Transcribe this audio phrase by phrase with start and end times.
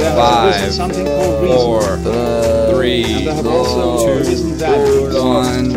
[0.00, 0.76] Five.
[1.46, 1.82] Four,
[2.72, 5.72] three, two, one.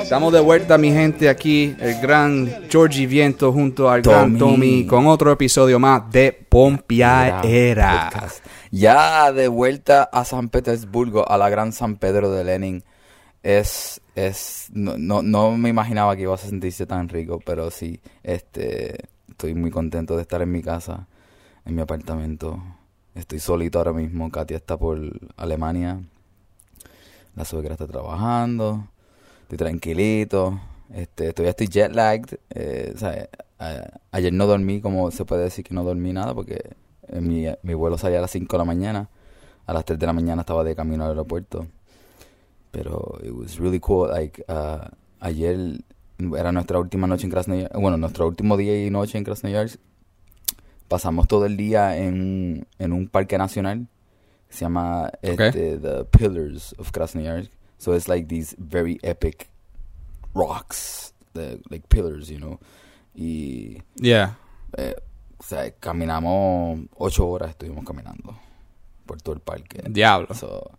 [0.02, 4.38] Estamos de vuelta, mi gente, aquí, el gran Georgie Viento junto al gran Tommy.
[4.38, 7.40] Tommy, con otro episodio más de Pompiaera.
[8.70, 12.84] Ya de vuelta a San Petersburgo, a la gran San Pedro de Lenin.
[13.42, 18.00] Es, es, no, no, no me imaginaba que iba a sentirse tan rico, pero sí,
[18.22, 21.06] este, estoy muy contento de estar en mi casa,
[21.64, 22.62] en mi apartamento.
[23.14, 24.98] Estoy solito ahora mismo, Katia está por
[25.36, 26.00] Alemania,
[27.36, 28.88] la suegra está trabajando,
[29.42, 30.60] estoy tranquilito,
[30.92, 32.94] este, todavía estoy jet lagged, eh,
[33.58, 36.76] a- ayer no dormí, como se puede decir que no dormí nada, porque
[37.08, 39.08] eh, mi, mi vuelo salía a las 5 de la mañana,
[39.66, 41.66] a las 3 de la mañana estaba de camino al aeropuerto,
[42.70, 44.88] pero it was really cool, like, uh,
[45.20, 45.80] ayer
[46.18, 49.78] era nuestra última noche en Krasnoyarsk, bueno, nuestro último día y noche en Krasnoyarsk,
[50.88, 53.88] pasamos todo el día en, en un parque nacional,
[54.48, 59.48] se llama este, The Pillars of Krasnoyarsk, so it's like these very epic
[60.34, 62.58] rocks, the, like pillars, you know,
[63.14, 64.36] y Yeah.
[64.76, 64.94] eh,
[65.38, 68.36] o sea, caminamos ocho horas, estuvimos caminando
[69.06, 69.82] por todo el parque.
[69.88, 70.34] Diablo.
[70.34, 70.70] So,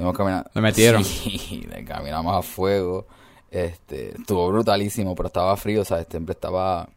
[0.00, 0.50] estuvimos caminando.
[0.54, 1.04] Le metieron.
[1.04, 3.06] Sí, le caminamos a fuego.
[3.50, 6.88] Este, estuvo brutalísimo, pero estaba frío, o sea, siempre estaba,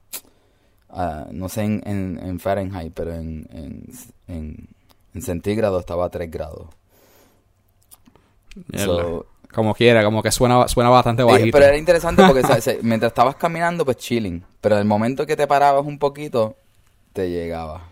[0.92, 3.84] ah, no sé en, en, en Fahrenheit, pero en, en,
[4.28, 4.68] en,
[5.16, 6.68] en centígrados estaba a 3 grados.
[8.78, 11.58] So, como quiera, como que suena, suena bastante bajito.
[11.58, 14.44] pero era interesante porque o sea, se- mientras estabas caminando, pues chilling.
[14.62, 16.56] Pero el momento que te parabas un poquito,
[17.14, 17.90] te llegaba.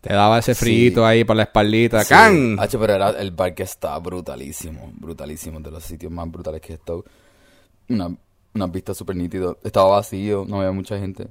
[0.00, 0.60] Te daba ese Sí.
[0.64, 2.02] frito ahí por la espaldita.
[2.02, 2.10] Sí.
[2.10, 2.56] ¡Can!
[2.60, 6.76] Hacho, pero era, el parque está brutalísimo, brutalísimo, de los sitios más brutales que he
[6.76, 7.04] estado.
[7.88, 8.14] Una,
[8.54, 9.56] unas vistas súper nítidas.
[9.64, 11.26] Estaba vacío, no había mucha gente.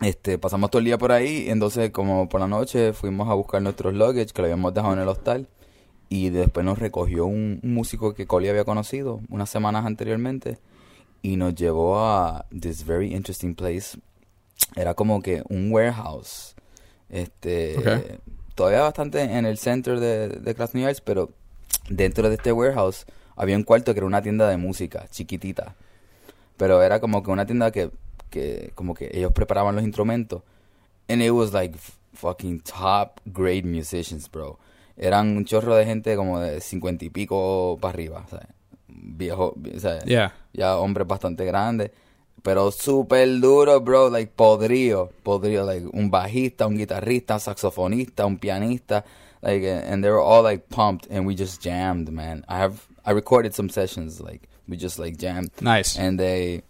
[0.00, 3.62] Este, pasamos todo el día por ahí, entonces como por la noche fuimos a buscar
[3.62, 5.48] nuestros luggage que lo habíamos dejado en el hostal.
[6.08, 10.58] Y después nos recogió un, un músico que Coli había conocido unas semanas anteriormente
[11.22, 13.96] y nos llevó a this very interesting place.
[14.76, 16.54] Era como que un warehouse.
[17.12, 18.18] Este,
[18.56, 21.30] todavía bastante en el centro de, de Krasnoyarsk, pero
[21.88, 23.06] dentro de este warehouse
[23.36, 25.74] había un cuarto que era una tienda de música, chiquitita.
[26.56, 27.90] Pero era como que una tienda que,
[28.30, 30.42] que como que ellos preparaban los instrumentos.
[31.08, 31.76] And it was like
[32.14, 34.58] fucking top grade musicians, bro.
[34.96, 38.46] Eran un chorro de gente como de cincuenta y pico para arriba, ¿sabes?
[38.88, 39.54] Viejo,
[40.06, 40.34] Yeah.
[40.52, 41.90] ya hombres bastante grandes.
[42.42, 48.36] Pero súper duro, bro, like podrido, podrido, like un bajista, un guitarrista, un saxofonista, un
[48.38, 49.04] pianista,
[49.42, 52.44] like, and they were all like pumped, and we just jammed, man.
[52.48, 55.96] I have, I recorded some sessions, like, we just like jammed, Nice.
[55.96, 56.62] and they,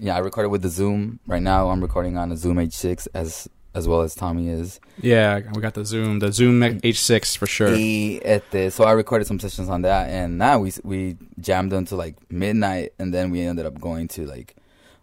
[0.00, 1.20] yeah, I recorded with the Zoom.
[1.28, 4.80] Right now, I'm recording on a Zoom H6 as as well as Tommy is.
[5.00, 7.70] Yeah, we got the Zoom, the Zoom H6 for sure.
[7.70, 11.98] Y este, so I recorded some sessions on that, and now we we jammed until
[11.98, 14.56] like midnight, and then we ended up going to like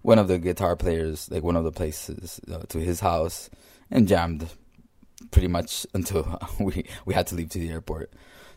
[0.07, 3.49] one of the guitar players, like one of the places, uh, to his house,
[3.91, 4.47] and jammed
[5.31, 6.23] pretty much until
[6.59, 8.09] we we had to leave to the airport.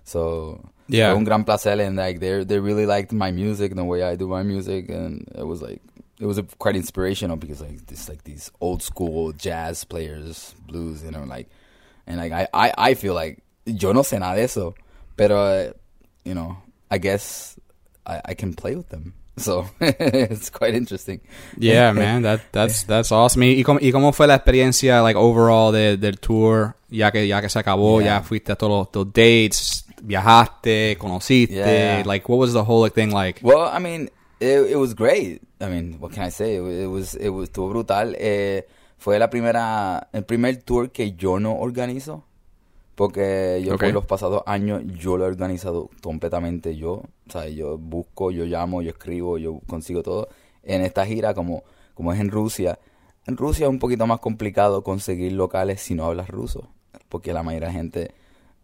[0.04, 1.12] So Yeah.
[1.12, 4.14] un gran placer, and like they they really liked my music and the way I
[4.16, 5.82] do my music, and it was like
[6.20, 11.02] it was a, quite inspirational because like this like these old school jazz players, blues,
[11.02, 11.48] you know, like
[12.06, 14.74] and like I I, I feel like yo no sé nada de eso,
[15.16, 15.72] pero uh,
[16.24, 16.56] you know
[16.90, 17.58] I guess
[18.06, 21.20] I, I can play with them, so it's quite interesting.
[21.58, 23.42] Yeah, man, that that's that's awesome.
[23.44, 26.76] ¿Y, cómo, y cómo fue la experiencia, like overall de, del tour?
[26.90, 28.18] Ya que ya que se acabó, Yeah.
[28.18, 31.54] ya fuiste a todos los, dates, viajaste, conociste.
[31.54, 32.02] Yeah.
[32.04, 33.40] Like, what was the whole thing like?
[33.42, 34.10] Well, I mean,
[34.40, 35.40] it, it was great.
[35.60, 36.56] I mean, what can I say?
[36.56, 38.14] It, it was, it was, estuvo brutal.
[38.18, 38.62] Eh,
[38.98, 42.24] fue la primera, el primer tour que yo no organizo.
[43.00, 43.80] Porque yo Ok.
[43.80, 47.04] por los pasados años yo lo he organizado completamente yo.
[47.28, 50.28] O sea, yo busco, yo llamo, yo escribo, yo consigo todo.
[50.62, 51.64] En esta gira, como,
[51.94, 52.78] como es en Rusia,
[53.26, 56.68] en Rusia es un poquito más complicado conseguir locales si no hablas ruso.
[57.08, 58.14] Porque la mayoría de gente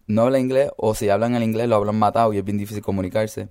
[0.07, 2.83] no habla inglés o si hablan el inglés lo hablan matado y es bien difícil
[2.83, 3.49] comunicarse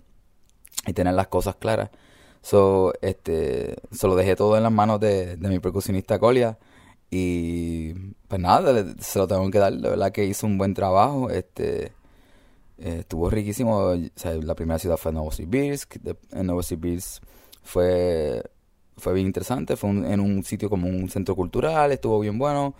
[0.85, 1.89] y tener las cosas claras.
[2.43, 6.59] So, este, se lo dejé todo en las manos de, de mi percusionista Colia.
[7.11, 7.93] Y
[8.27, 9.73] pues nada, se lo tengo que dar.
[9.73, 11.29] De verdad que hizo un buen trabajo.
[11.29, 11.93] Este,
[12.77, 13.93] eh, estuvo riquísimo.
[14.43, 15.97] La primera ciudad fue Novosibirsk.
[16.31, 17.23] En Novosibirsk
[17.63, 18.43] fue,
[18.97, 19.75] fue bien interesante.
[19.75, 21.91] Fue un- en un sitio como un centro cultural.
[21.91, 22.75] Estuvo bien bueno.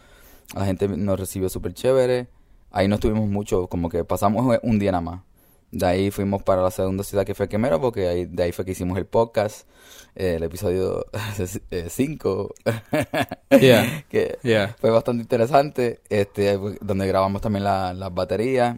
[0.56, 2.28] La gente nos recibió súper chévere.
[2.72, 5.22] Ahí no estuvimos mucho, como que pasamos un día nada más.
[5.76, 8.64] De ahí fuimos para la segunda ciudad que fue Quemero, porque ahí, de ahí fue
[8.64, 9.68] que hicimos el podcast,
[10.16, 11.06] eh, el episodio
[11.90, 12.54] 5.
[13.60, 14.06] Yeah.
[14.10, 14.74] que Yeah.
[14.80, 18.78] fue bastante interesante, este, donde grabamos también la- las baterías.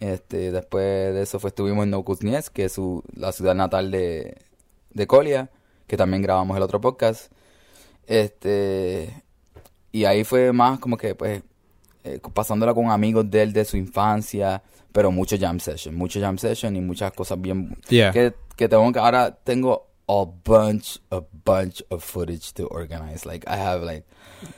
[0.00, 4.36] Este, después de eso fue, estuvimos en Novokuznetsk, que es su, la ciudad natal de,
[4.90, 5.48] de Kolia,
[5.86, 7.30] que también grabamos el otro podcast.
[8.08, 9.22] Este,
[9.92, 11.42] y ahí fue más como que, pues,
[12.04, 14.62] eh, pasándola con amigos de él de su infancia,
[14.92, 18.12] pero mucho jam session, mucho jam session y muchas cosas bien Yeah.
[18.12, 23.24] que, que tengo que ahora tengo a bunch, a bunch of footage to organize.
[23.24, 24.04] Like I have like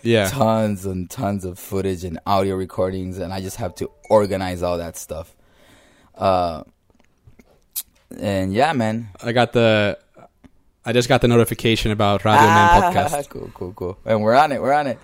[0.03, 0.29] Yeah.
[0.31, 4.79] tons and tons of footage and audio recordings, and I just have to organize all
[4.79, 5.35] that stuff.
[6.17, 6.63] Uh,
[8.21, 9.09] and yeah, man.
[9.23, 9.99] I got the.
[10.87, 13.29] I just got the notification about Radio Man podcast.
[13.31, 13.99] cool, cool, cool.
[14.05, 14.61] And we're on it.
[14.61, 14.99] We're on it.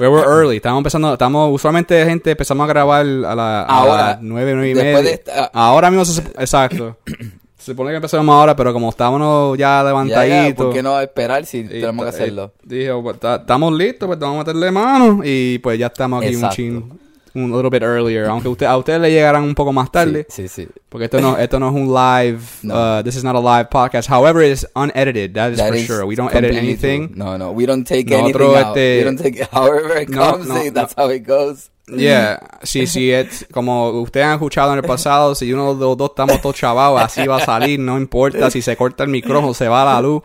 [0.00, 0.56] We were early.
[0.56, 1.12] Estamos empezando.
[1.12, 5.14] Estamos usualmente gente empezamos a grabar a, la, a las nueve nueve y Después media.
[5.14, 6.96] esta- Ahora mismo se, exacto.
[7.58, 10.66] se supone que empezamos ahora, pero como estábamos ya Ya, ya, levantaditos.
[10.66, 12.52] ¿Por qué no esperar si tenemos que hacerlo?
[12.62, 15.20] Dije, oh, pues, ta- estamos listos, pues vamos a meterle mano.
[15.24, 16.46] Y pues ya estamos aquí Exacto.
[16.46, 17.00] un chin,
[17.34, 18.26] un little bit earlier.
[18.26, 20.26] Aunque usted, a ustedes le llegarán un poco más tarde.
[20.28, 20.64] Sí, sí.
[20.64, 20.68] sí.
[20.88, 22.74] Porque esto no, esto no es un live, No.
[22.74, 24.08] uh, this is not a live podcast.
[24.08, 25.34] However, it's unedited.
[25.34, 26.04] That is That for is sure.
[26.06, 27.08] We don't edit anything.
[27.08, 27.16] true.
[27.16, 28.76] No, no, we don't take Nosotros, anything out.
[28.76, 30.46] este- We don't take however it No, comes.
[30.48, 31.04] no, eh, that's no.
[31.04, 31.70] how it goes.
[31.86, 35.98] Yeah, sí, sí, es como ustedes han escuchado en el pasado, si uno de los
[35.98, 39.52] dos estamos todos chavados, así va a salir, no importa si se corta el micrófono,
[39.52, 40.22] se va la luz,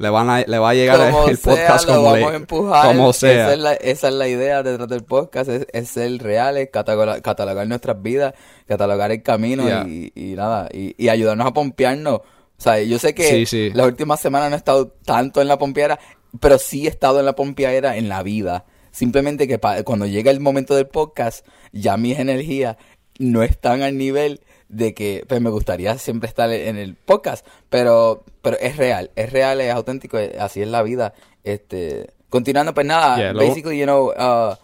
[0.00, 2.32] le van a, le va a llegar como el sea, podcast lo como, le- vamos
[2.32, 2.86] a empujar.
[2.86, 3.52] como Esa sea.
[3.52, 7.66] es, la, esa es la idea detrás del podcast, es, es ser reales, catalogar, catalogar
[7.68, 8.34] nuestras vidas,
[8.66, 9.86] catalogar el camino Yeah.
[9.86, 12.14] y, y nada, y, y ayudarnos a pompearnos.
[12.20, 13.70] O sea, yo sé que Sí, sí.
[13.74, 15.98] las últimas semanas no he estado tanto en la pompeadera,
[16.40, 18.64] pero sí he estado en la pompeadera en la vida.
[18.92, 22.76] Simplemente que cuando llega el momento del podcast, ya mis energías
[23.18, 28.24] no están al nivel de que pues, me gustaría siempre estar en el podcast, pero
[28.40, 31.12] pero es real, es real, es auténtico, así es la vida.
[31.44, 34.54] Este, continuando pues nada, Yeah, basically, you know, uh,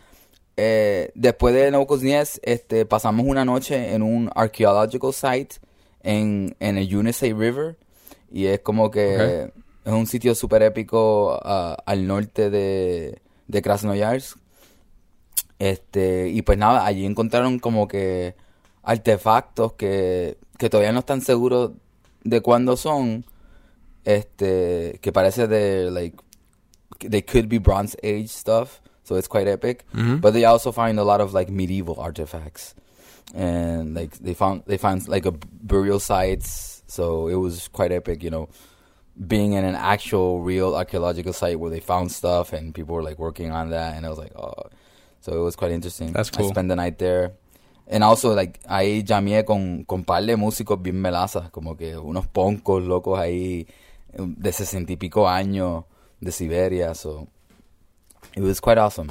[0.57, 5.57] eh, después de Novokuznies, este, pasamos una noche en un archaeological site
[6.03, 7.77] en, en el Unisay River
[8.31, 9.51] y es como que
[9.85, 14.39] es un sitio súper épico uh, al norte de, de Krasnoyarsk.
[15.59, 18.35] Este, y pues nada, allí encontraron como que
[18.87, 21.73] artefactos que, que todavía no están seguros
[22.25, 23.25] de cuándo son.
[24.05, 26.15] Este, que parece de like
[27.01, 29.85] they could be Bronze Age stuff, so it's quite epic.
[29.93, 30.21] Mhm.
[30.21, 32.77] But they also find a lot of like medieval artifacts,
[33.35, 38.23] and like they found they found like a burial sites, so it was quite epic,
[38.23, 38.49] you know,
[39.27, 43.19] being in an actual real archaeological site where they found stuff and people were like
[43.19, 44.71] working on that, and I was like, oh,
[45.21, 46.13] so it was quite interesting.
[46.13, 46.51] That's I cool.
[46.51, 47.33] spent the night there.
[47.89, 52.27] And also, like, ahí llamé con, con par de músicos bien melazas, como que unos
[52.27, 53.67] poncos locos ahí
[54.19, 55.85] um, de sesenta y pico años
[56.21, 57.29] de Siberia, so
[58.35, 59.11] it was quite awesome.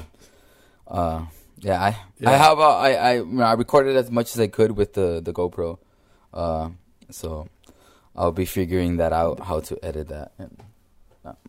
[0.88, 1.22] Uh,
[1.62, 2.38] yeah, I, I Yeah.
[2.38, 5.32] have, I, I, you know, I recorded as much as I could with the, the
[5.32, 5.78] GoPro,
[6.34, 6.70] uh,
[7.10, 7.48] so
[8.14, 10.34] I'll be figuring that out, how to edit that.
[10.38, 10.62] And,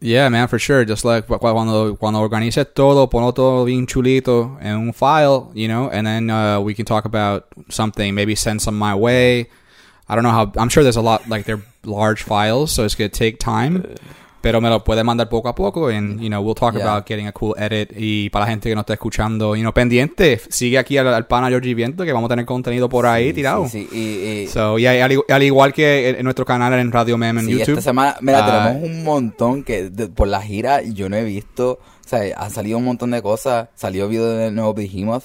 [0.01, 0.85] Yeah, man, for sure.
[0.85, 5.69] Just like cu- cuando, cuando organices todo, ponlo todo bien chulito en un file, you
[5.69, 8.15] know, and then uh, we can talk about something.
[8.15, 9.49] Maybe send some my way.
[10.09, 10.53] I don't know how.
[10.57, 13.95] I'm sure there's a lot, like they're large files, so it's going to take time.
[14.43, 16.85] Pero me lo puede mandar poco a poco, and, you know, we'll talk Yeah.
[16.89, 17.91] about getting a cool edit.
[17.97, 21.27] Y para la gente que no está escuchando, you know, pendiente, sigue aquí al, al
[21.27, 23.69] pana Georgie Viento, que vamos a tener contenido por ahí sí, tirado.
[23.69, 26.93] Sí, sí, y, y- So, y al, al igual que en, en nuestro canal en
[26.93, 27.71] Radio Mem en Sí, YouTube.
[27.79, 28.69] esta semana, mira, Ah.
[28.73, 31.81] tenemos un montón que de- por la gira yo no he visto.
[32.05, 33.69] O sea, ha salido un montón de cosas.
[33.75, 35.25] Salió video de nuevo Behemoth.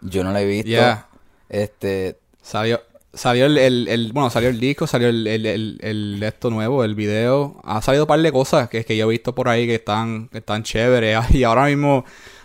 [0.00, 0.68] Yo no lo he visto.
[0.68, 1.08] Yeah.
[1.48, 2.80] Este, Salió,
[3.16, 7.60] salió el, el, el- bueno, salió el disco, salió el, el, esto nuevo, el video.
[7.64, 10.28] Ha salido un par de cosas que, que yo he visto por ahí que están,
[10.28, 11.18] que están chéveres.
[11.30, 12.04] Y ahora mismo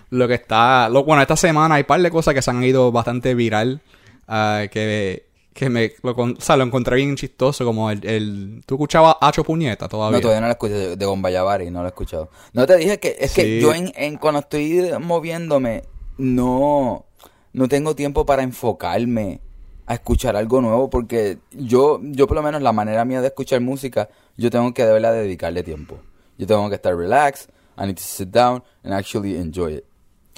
[0.10, 2.64] lo que está, lo, bueno, esta semana hay un par de cosas que se han
[2.64, 3.82] ido bastante viral.
[4.28, 8.76] ah, que, que me, lo, o sea, lo encontré bien chistoso, como el, el ¿tú
[8.76, 10.18] escuchabas Hacho Puñeta todavía?
[10.18, 12.30] no, todavía no lo escuché de, de no lo he escuchado.
[12.54, 15.84] No te dije que, es que yo en, en- cuando estoy moviéndome,
[16.18, 17.06] no,
[17.54, 19.42] no tengo tiempo para enfocarme
[19.90, 23.60] a escuchar algo nuevo porque yo, yo por lo menos la manera mía de escuchar
[23.60, 25.98] música, yo tengo que de verdad dedicarle tiempo.
[26.38, 29.86] Yo tengo que estar relaxed, I need to sit down and actually enjoy it.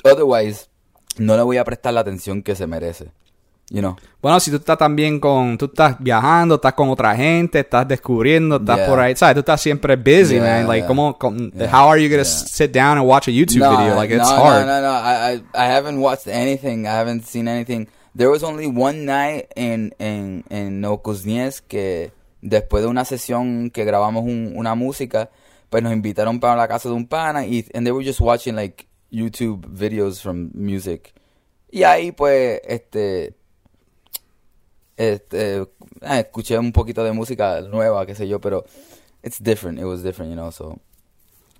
[0.06, 0.68] Otherwise,
[1.18, 3.12] no le voy a prestar la atención que se merece.
[3.70, 3.98] You know?
[4.22, 8.56] Bueno, si tú estás también con, tú estás viajando, estás con otra gente, estás descubriendo,
[8.56, 8.88] estás Yeah.
[8.88, 9.36] por ahí, ¿sabes?
[9.36, 10.68] Tú estás siempre busy, Yeah, man.
[10.68, 10.88] Like, yeah.
[10.88, 13.96] ¿cómo, Yeah, how are you gonna sit down and watch a YouTube No, video?
[13.96, 14.66] Like, it's no, hard.
[14.66, 14.94] No, no, no.
[14.94, 16.86] I, I, I haven't watched anything.
[16.86, 17.88] I haven't seen anything.
[18.16, 23.86] There was only one night en, en, en Novokuzniesk que después de una sesión que
[23.86, 25.30] grabamos un- una música,
[25.70, 28.56] pues nos invitaron para la casa de un pana y and they were just watching
[28.56, 31.14] like YouTube videos from music.
[31.72, 33.34] Y ahí pues, este,
[34.98, 35.66] este, eh,
[36.02, 38.66] escuché un poquito de música nueva, qué sé yo, pero
[39.24, 39.80] it's different.
[39.80, 40.80] It was different, you know, so.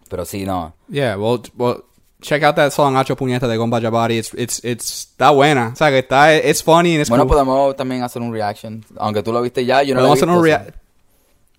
[0.10, 0.74] Pero sí, no.
[0.90, 1.86] Yeah, well, well,
[2.22, 4.18] check out that song Ocho Puñetas de Gomba Jabari.
[4.20, 5.72] It's, it's, it's, está buena.
[5.74, 7.34] O sea, que está, it's funny and it's Bueno, cool.
[7.38, 8.84] podemos también hacer un reaction.
[8.98, 10.82] Aunque tú lo viste ya, yo no podemos lo hacer he un visto, rea-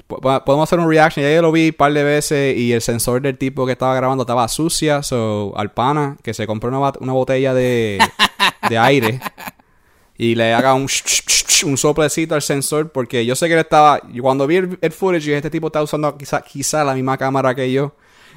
[0.06, 1.24] po- podemos hacer un reaction.
[1.24, 3.94] Ya yo lo vi un par de veces y el sensor del tipo que estaba
[3.94, 5.02] grabando estaba sucia.
[5.02, 7.98] So, al pana que se compró una, una botella de,
[8.68, 9.20] de aire
[10.16, 10.86] y le haga un,
[11.66, 14.00] un soplecito al sensor porque yo sé que él estaba...
[14.20, 17.72] Cuando vi el, el footage, este tipo está usando quizá, quizá la misma cámara que
[17.72, 17.94] yo.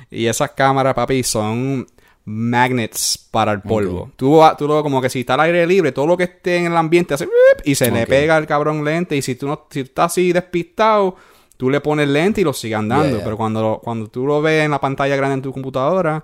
[0.10, 1.86] Y esas cámaras, papi, son
[2.25, 4.12] magnets para el polvo.
[4.15, 6.77] Tú, lo como que si está al aire libre, todo lo que esté en el
[6.77, 7.27] ambiente hace
[7.63, 9.15] y se le pega al cabrón lente.
[9.15, 11.15] Y si tú no, si estás así despistado,
[11.58, 13.05] tú le pones lente y lo sigue andando.
[13.05, 13.24] Yeah, yeah.
[13.24, 16.24] Pero cuando, lo- cuando tú lo ves en la pantalla grande en tu computadora,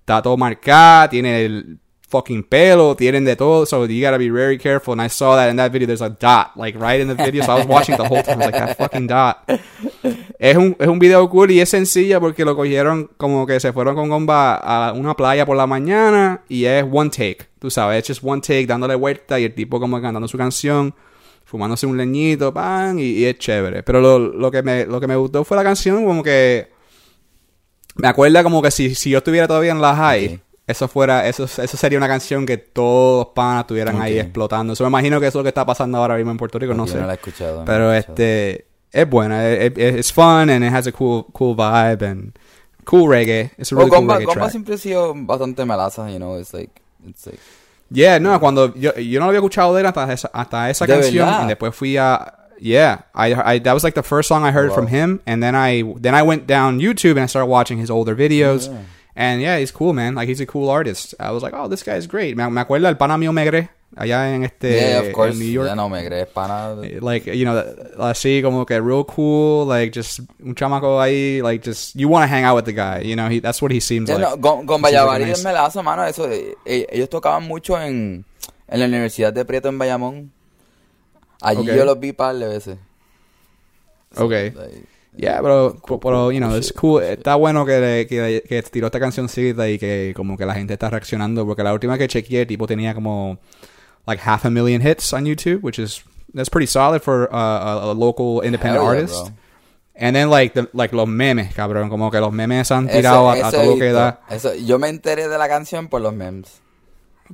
[0.00, 4.56] está todo marcado, tiene el fucking pelo, tienen de todo, so you gotta be very
[4.56, 4.92] careful.
[4.92, 7.42] And I saw that in that video, there's a dot, like right in the video,
[7.42, 9.38] so I was watching the whole time, I was like, that fucking dot.
[10.38, 13.72] Es un, es un video cool y es sencilla porque lo cogieron como que se
[13.72, 18.02] fueron con Gomba a una playa por la mañana y es one take, tú sabes,
[18.02, 20.94] es just one take dándole vuelta y el tipo como cantando su canción,
[21.46, 23.82] fumándose un leñito, pan, y, y es chévere.
[23.82, 26.68] Pero lo, lo, que me, lo que me gustó fue la canción como que
[27.94, 30.40] me acuerda como que si, si yo estuviera todavía en la high, Ok.
[30.66, 34.24] eso fuera, eso, eso sería una canción que todos los panas estuvieran ahí Ok.
[34.24, 34.74] explotando.
[34.74, 36.74] Eso me imagino que eso es lo que está pasando ahora mismo en Puerto Rico,
[36.74, 36.98] no Yo sé.
[37.00, 37.60] no la he escuchado.
[37.60, 38.22] no Pero he escuchado.
[38.26, 42.32] este es buena, it, it- it's fun and it has a cool cool vibe and
[42.84, 43.50] cool reggae.
[43.58, 44.50] It's a Well, really cool Gomba, reggae Gomba track.
[44.52, 47.38] siempre ha sido bastante melaza, you know, it's like, it's like...
[47.90, 50.86] Yeah, no, cuando yo, yo no lo había escuchado de él hasta esa, hasta esa
[50.86, 51.44] ¿De canción verdad?
[51.44, 54.70] y después fui a yeah, I, I that was like the first song I heard
[54.70, 54.74] Wow.
[54.76, 57.90] from him and then I then I went down YouTube and I started watching his
[57.90, 58.78] older videos Yeah.
[59.14, 60.14] and yeah, he's cool, man.
[60.16, 61.14] Like he's a cool artist.
[61.20, 64.34] I was like, "Oh, this guy's great." Me, me acuerdo el pana mío Megre allá
[64.34, 65.32] en este yeah, of course.
[65.32, 65.68] en New York.
[65.68, 66.74] Ya no me crees, pana.
[67.00, 67.62] like you know
[67.98, 72.34] así como que real cool like just un chamaco ahí like just you want to
[72.34, 74.62] hang out with the guy you know he that's what he seems Yeah, like no,
[74.64, 76.04] Gomba He seems like nice- es melaza, mano.
[76.04, 78.24] Eso, eh, eh, ellos tocaban mucho en,
[78.68, 80.32] en la Universidad de Prieto en Bayamón.
[81.40, 81.76] Allí Ok.
[81.76, 82.78] yo los vi par de veces.
[84.14, 84.50] So, Okay.
[84.50, 84.84] like,
[85.18, 87.00] Yeah, pero, Cool, pero, you know, cool it's cool.
[87.02, 87.18] shit.
[87.20, 90.90] Está bueno que, que, que tiró esta cancioncita y que como que la gente está
[90.90, 91.46] reaccionando.
[91.46, 93.38] Porque la última que chequeé, tipo tenía como
[94.06, 97.92] like half a million hits on YouTube, which is, that's pretty solid for uh, a,
[97.92, 99.32] a local independent hell yeah, artist.
[99.98, 101.88] And then like, the, like los memes, cabrón.
[101.88, 104.54] Como que los memes han Eso- tirado a, a eso todo lo que da Eso,
[104.54, 106.60] yo me enteré de la canción por los memes.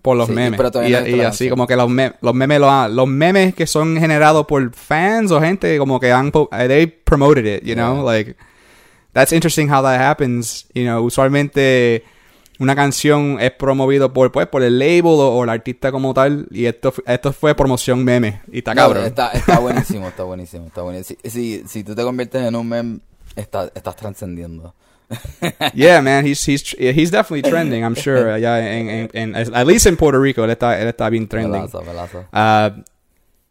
[0.00, 0.56] por los Sí, memes.
[0.56, 3.06] pero todavía no y, y así como que los, me- los memes lo han- los
[3.08, 7.44] memes que son generados por fans o gente como que han po- eh, they promoted
[7.44, 8.34] it, you know, like
[9.12, 12.04] that's interesting how that happens, you know, usualmente
[12.59, 16.47] una canción es promovido por pues por el label o, o el artista como tal
[16.50, 19.04] y esto esto fue promoción meme y está No, cabrón.
[19.04, 21.18] está, está buenísimo, está buenísimo, está buenísimo.
[21.25, 22.99] Si, si, si tú te conviertes en un meme,
[23.37, 24.75] está, estás trascendiendo.
[25.75, 28.32] yeah, man, he's he's he's definitely trending, I'm sure.
[28.32, 31.52] allá en, en- en- at least in Puerto Rico, él está él está bien trending.
[31.52, 32.28] Melaza, melaza.
[32.32, 32.82] Uh,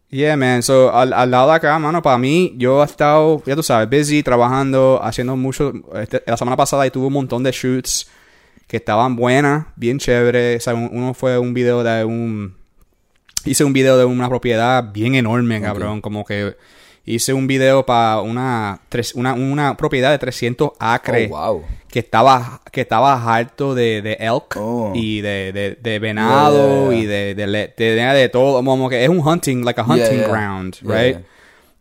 [0.10, 0.64] yeah, man.
[0.64, 3.88] So, al, al lado de acá, mano, para mí, yo he estado, ya tú sabes,
[3.90, 5.72] busy, trabajando, haciendo mucho.
[6.02, 8.08] este- la semana pasada tuve un montón de shoots
[8.72, 10.62] que estaban buenas, bien chéveres.
[10.62, 12.56] O sea, un- uno fue un video de un.
[13.44, 16.00] Hice un video de una propiedad bien enorme, cabrón.
[16.00, 16.56] Como que
[17.04, 18.80] hice un video para una,
[19.16, 21.64] una, una propiedad de 300 acres Oh, wow.
[21.90, 24.94] que estaba que estaba harto de, de elk Oh.
[24.96, 27.02] y de, de, de venado Yeah.
[27.02, 30.16] y de de, de, de, todo como que es un hunting like a hunting Yeah,
[30.16, 30.28] yeah.
[30.30, 31.18] ground Yeah, right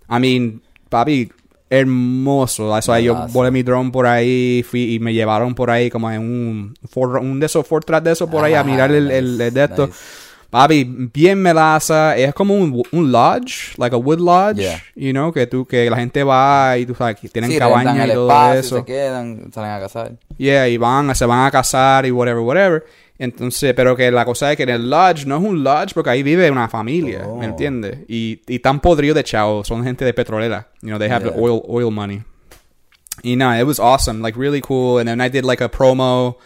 [0.09, 1.31] I mean papi
[1.71, 5.89] hermoso eso ahí yo volé mi drone por ahí fui y me llevaron por ahí
[5.91, 8.65] como en un Ford- un de esos Ford Track de esos por ahí a Ah,
[8.65, 9.99] mirar el, el- nice, el de esto nice.
[10.51, 10.83] Papi,
[11.15, 14.83] bien melaza, es como un, un lodge, like a wood lodge, Yeah.
[14.97, 18.09] you know, que tú, que la gente va y tú sabes, que tienen Sí, cabañas
[18.09, 18.77] y todo espacio, eso.
[18.79, 20.13] se quedan, salen a casar.
[20.39, 22.85] Yeah, y van, se van a casar y whatever, whatever.
[23.23, 26.09] Entonces, pero que la cosa es que en el lodge no es un lodge porque
[26.09, 27.37] ahí vive una familia, Oh.
[27.37, 27.99] ¿me entiendes?
[28.09, 30.69] Y, y tan podrido de chao, son gente de petrolera.
[30.81, 32.23] You know, they have the oil, oil money.
[33.23, 34.99] Y nada, it was awesome, like really cool.
[34.99, 36.39] And then I did like a promo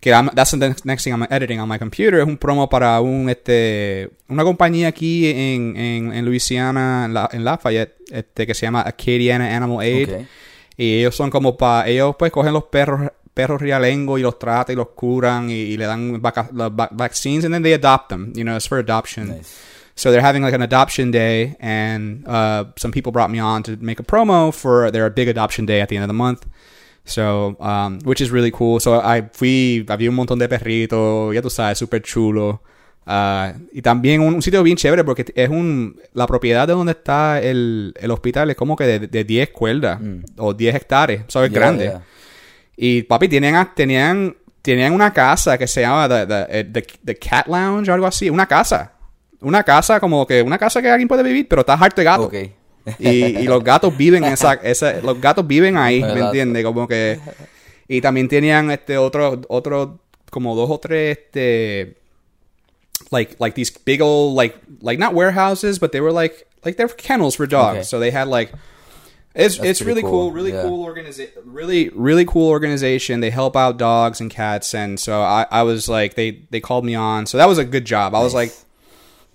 [0.00, 2.18] que I'm- that's the next- thing I'm editing on my computer.
[2.20, 7.28] Es un promo para un este una compañía aquí en, en, en Louisiana, en, la,
[7.32, 10.10] en Lafayette, este que se llama Acadiana Animal Aid.
[10.10, 10.20] Ok.
[10.78, 14.72] Y ellos son como para ellos pues cogen los perros perros realengo y los tratan
[14.74, 18.08] y los curan y, y le dan vaca- los va- vaccines and then they adopt
[18.08, 18.32] them.
[18.34, 19.28] You know, it's for adoption.
[19.28, 19.52] Nice.
[19.96, 23.76] So they're having like an adoption day, and uh, some people brought me on to
[23.80, 26.46] make a promo for their big adoption day at the end of the month.
[27.04, 28.80] So, um, which is really cool.
[28.80, 32.60] So I fui, había un montón de perritos, ya tú sabes, súper chulo.
[33.06, 36.92] Ah, y también un, un sitio bien chévere porque es un, la propiedad de donde
[36.92, 40.00] está el, el hospital es como que de, de 10 cuerdas
[40.38, 41.84] o 10 hectáreas, so es Yeah, grande.
[41.84, 42.02] yeah.
[42.76, 47.16] Y papi, tenían, tenían, tenían una casa que se llama the, the, eh, the, the
[47.16, 48.30] Cat Lounge o algo así.
[48.30, 48.92] Una casa.
[49.40, 52.30] Una casa como que, una casa que alguien puede vivir, pero está harto de gato.
[52.98, 56.64] Y, y los gatos viven en esa, esa, los gatos viven ahí, ¿me entiendes?
[56.64, 57.18] Como que,
[57.88, 60.00] y también tenían este otro, otro,
[60.30, 61.98] como dos o tres, este,
[63.10, 66.88] like, like these big old, like, like not warehouses, but they were like, like they're
[66.88, 67.76] kennels for dogs.
[67.76, 67.84] Okay.
[67.84, 68.52] So they had like,
[69.34, 70.62] it's That's it's really cool, cool, really yeah.
[70.62, 73.20] cool organization, really really cool organization.
[73.20, 76.84] They help out dogs and cats, and so I, I was like, they they called
[76.84, 78.14] me on, so that was a good job.
[78.14, 78.52] I was like,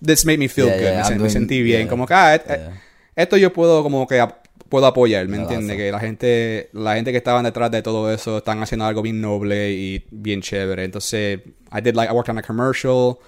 [0.02, 0.84] this made me feel Yeah, good.
[0.94, 1.90] yeah, me, sen- I'm me doing- sentí bien, yeah.
[1.90, 2.72] como que ah, Yeah.
[3.16, 4.26] esto yo puedo como que
[4.70, 5.76] puedo apoyar, ¿me entiendes?
[5.76, 9.20] Que la gente la gente que estaban detrás de todo eso están haciendo algo bien
[9.20, 10.84] noble y bien chévere.
[10.86, 11.40] Entonces,
[11.74, 13.20] I did like I worked on a commercial.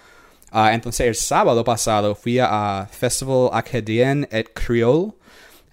[0.53, 5.13] Ah, entonces el sábado pasado fui a Festival Acadien et Creole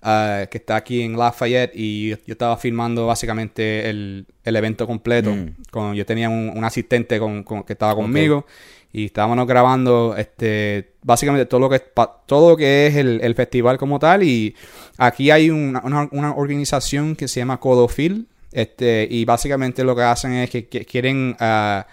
[0.03, 5.31] ah, que está aquí en Lafayette y yo estaba filmando básicamente el, el evento completo.
[5.35, 5.55] Mm.
[5.71, 8.47] Con, yo tenía un, un asistente con, con- que estaba conmigo
[8.93, 13.35] y estábamos grabando este básicamente todo lo que pa- todo lo que es el, el
[13.35, 14.55] festival como tal y
[14.97, 20.03] aquí hay una, una, una organización que se llama Codofil este y básicamente lo que
[20.03, 21.87] hacen es que, que quieren ah,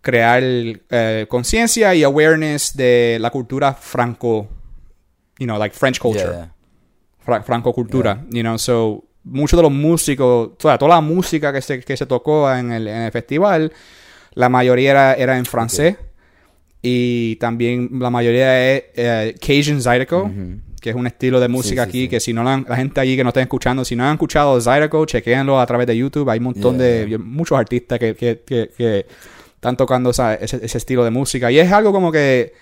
[0.00, 4.48] crear eh, conciencia y awareness de la cultura franco
[5.38, 6.52] you know like French culture yeah.
[7.24, 11.80] Fra- francocultura, you know, so muchos de los músicos, toda, toda la música que se,
[11.80, 13.72] que se tocó en el, en el festival,
[14.34, 15.96] la mayoría era, era en francés.
[16.84, 20.28] Y también la mayoría es eh, Cajun Zydeco,
[20.80, 22.08] que es un estilo de música sí, aquí sí.
[22.08, 24.60] que si no la, la gente allí que no está escuchando, si no han escuchado
[24.60, 27.18] Zydeco, chequéenlo a través de YouTube, hay un montón Yeah, de yeah.
[27.18, 29.06] muchos artistas que, que, que, que
[29.54, 31.52] están tocando esa- ese, ese estilo de música.
[31.52, 32.52] Y es algo como que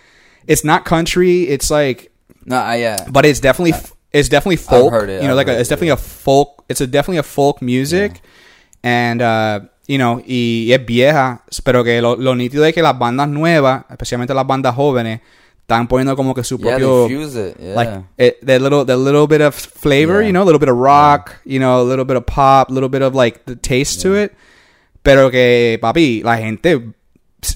[0.46, 2.10] it's not country, it's like
[2.44, 2.96] No, ah, yeah.
[3.10, 3.72] but it's definitely
[4.12, 4.92] it's definitely folk.
[4.92, 6.64] heard it, You know, I've like a, it's it, definitely a folk.
[6.68, 8.20] It's a definitely a folk music,
[8.82, 12.98] and uh, you know, y es vieja, pero que lo, lo nítido es que las
[12.98, 15.20] bandas nuevas, especialmente las bandas jóvenes,
[15.62, 17.56] están poniendo como que su Yeah, propio it.
[17.60, 17.74] Yeah.
[17.74, 20.26] like it, the little the little bit of flavor, Yeah.
[20.28, 22.72] you know, a little bit of rock, you know, a little bit of pop, a
[22.72, 24.32] little bit of like the taste to it,
[25.04, 26.80] pero que papi, la gente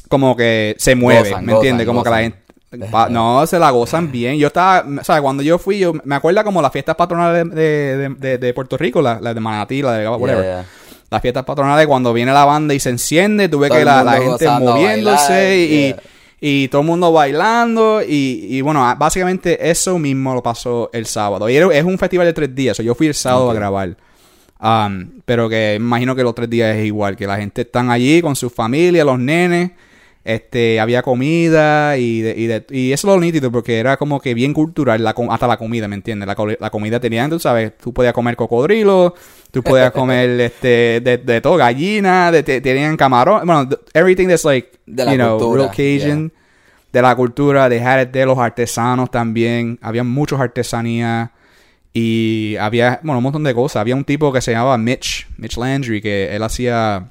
[0.09, 1.87] como que se mueve, Gozan, ¿me entiendes?
[1.87, 2.33] gozan, Como que la gozan.
[2.33, 2.44] gente
[2.91, 4.37] pa- no, se la gozan bien.
[4.37, 7.97] Yo estaba, o sea, cuando yo fui, yo me acuerdo como las fiestas patronales de,
[7.97, 10.45] de, de, de Puerto Rico, la, la de Manatí, la de whatever.
[10.45, 10.67] Yeah, yeah.
[11.11, 14.13] Las fiestas patronales cuando viene la banda y se enciende, tuve Todo que la, la
[14.15, 15.97] gente moviéndose bailar, y, yeah.
[16.41, 21.49] y todo el mundo bailando y, y bueno, básicamente eso mismo lo pasó el sábado.
[21.49, 23.97] Y es un festival de tres días, o yo fui el sábado a grabar.
[24.61, 28.23] Um, pero que imagino que los tres días es igual, que la gente están allí
[28.23, 29.73] con su familia, los nenes,
[30.25, 34.21] este, había comida y, de- y, de- y eso es lo nítido porque era como
[34.21, 36.27] que bien cultural, la, hasta la comida, ¿me entiendes?
[36.27, 39.15] La, la comida tenían, tú sabes, tú podías comer cocodrilo,
[39.51, 44.71] tú podías comer este, de, de todo, gallina, tenían camarón, bueno, th- everything that's like,
[44.87, 46.33] De la you know, cultura, real Cajun,
[46.93, 51.31] de la cultura, de had it de los artesanos también, había muchos artesanías.
[51.97, 53.77] Y había, bueno, un montón de cosas.
[53.81, 57.09] Había un tipo que se llamaba Mitch, Mitch Landry, que él hacía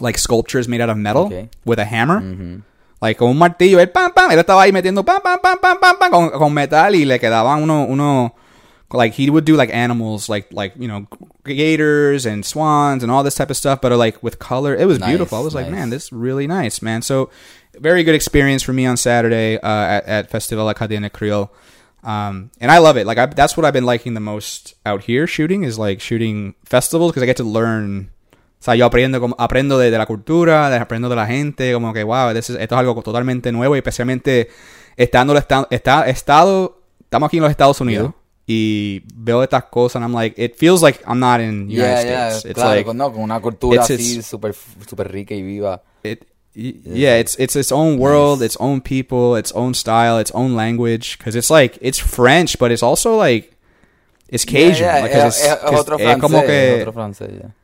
[0.00, 1.48] like sculptures made out of metal Okay.
[1.64, 2.20] with a hammer.
[2.20, 2.62] Mhm.
[3.00, 5.78] Like con un martillo, él pam pam, él estaba ahí metiendo pam pam pam pam
[5.80, 8.34] pam pam con, con metal y le quedaban uno uno
[8.94, 11.06] like he would do like animals like like you know
[11.44, 14.98] gators and swans and all this type of stuff but like with color it was
[14.98, 17.30] Nice, beautiful i was like man this is really nice man so
[17.80, 21.50] very good experience for me on saturday uh, at, at festival academia creole
[22.04, 25.04] um, and i love it like I, that's what i've been liking the most out
[25.04, 28.10] here shooting is like shooting festivals because i get to learn
[28.62, 31.72] o sea, yo aprendo, como- aprendo de, de la cultura, de, aprendo de la gente,
[31.72, 34.48] como que, wow, this is- esto es algo totalmente nuevo y especialmente
[34.96, 38.12] estando, está, está, estado, estamos aquí en los Estados Unidos
[38.46, 42.02] y veo estas cosas and I'm like, it feels like I'm not in United Yeah,
[42.04, 42.44] yeah, States.
[42.44, 44.54] It's claro, like, con, no, con una cultura it's- así súper
[44.88, 45.82] super rica y viva.
[46.04, 50.54] it, Yeah, it's it's its own world, its own people, its own style, its own
[50.54, 51.16] language.
[51.16, 53.56] Because it's like it's French, but it's also like
[54.28, 54.74] it's Cajun.
[54.74, 57.28] Yeah, yeah, like, es, it's- es 'cause otro es francés, como es que otro francés,
[57.30, 57.54] yeah.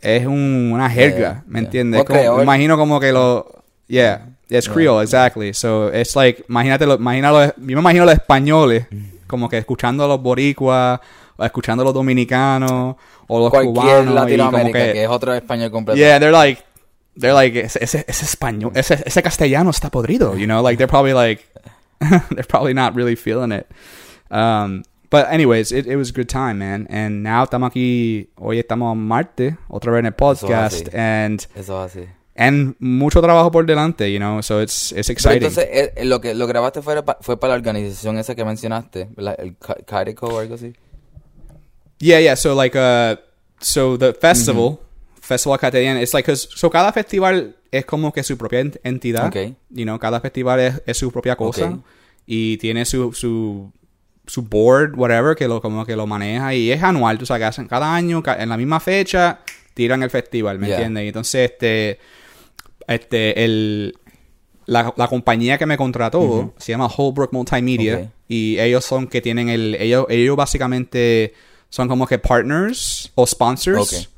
[0.00, 2.04] Es un- una jerga, Yeah, ¿me entiendes?
[2.08, 5.52] Me imagino como que lo yeah, it's Creole exactly.
[5.52, 8.86] So it's like imagínate lo, imagínalo, yo me imagino los españoles
[9.26, 11.00] como que escuchando a los boricuas
[11.36, 12.96] o escuchando a los dominicanos
[13.28, 15.96] o los Cualquier cubanos y como Latinoamérica, que, que, es otro español completo.
[15.96, 16.62] Yeah, they're like,
[17.18, 20.62] they're like, ese, ese, ese español, ese, ese castellano está podrido, you know?
[20.62, 21.44] Like, they're probably like,
[22.30, 23.66] they're probably not really feeling it.
[24.30, 26.86] Um, but anyways, it, it was a good time, man.
[26.90, 30.96] And now estamos aquí, hoy estamos Marte, otra vez en el podcast, así.
[30.96, 32.04] and, Eso es así.
[32.36, 34.40] and mucho trabajo por delante, you know?
[34.42, 35.36] So it's, it's Pero exciting.
[35.48, 39.08] entonces, eh, eh, lo que lo grabaste fue, fue para la organización esa que mencionaste,
[39.16, 39.36] ¿verdad?
[39.38, 40.72] el Ca- Carico o algo así.
[41.98, 42.36] Yeah, yeah.
[42.36, 43.16] So like, uh,
[43.60, 44.78] so the festival,
[45.20, 49.26] Festival Catalan, it's like, 'cause- so cada festival es como que su propia ent- entidad.
[49.26, 49.54] Ok.
[49.70, 51.66] You know, cada festival es, es su propia cosa.
[51.70, 51.80] Ok.
[52.26, 53.72] Y tiene su, su,
[54.28, 56.54] su board, whatever, que lo, como que lo maneja.
[56.54, 59.40] Y es anual, tú sabes, que hacen cada año, en la misma fecha,
[59.74, 60.76] tiran el festival, ¿me Yeah.
[60.76, 61.04] entiendes?
[61.04, 61.98] Y entonces, este,
[62.86, 63.96] este, el,
[64.66, 68.12] la, la compañía que me contrató se llama Holbrook Multimedia.
[68.28, 71.32] Y ellos son que tienen el, ellos, ellos básicamente
[71.70, 74.10] son como que partners o sponsors.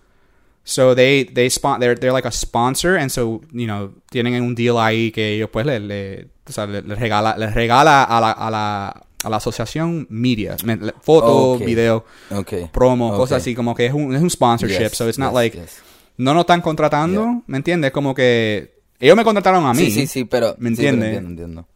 [0.63, 4.55] So they they spon they're they're like a sponsor and so you know tienen un
[4.55, 8.21] deal ahí que ellos pues le, le, o sea, le- les regala les regala a
[8.21, 10.57] la, a la a la asociación media
[11.03, 11.65] foto Ok.
[11.65, 12.53] video Ok.
[12.73, 15.35] promo cosas así como que es un es un sponsorship Yes, so it's not yes,
[15.35, 15.77] like yes.
[16.17, 17.41] no nos están contratando Yeah.
[17.47, 17.91] ¿me entiendes?
[17.93, 20.55] como que ellos me contrataron a mí Sí, sí, sí, pero...
[20.59, 21.09] ¿Me sí, pero entiendes?
[21.19, 21.69] entiendo, entiendo.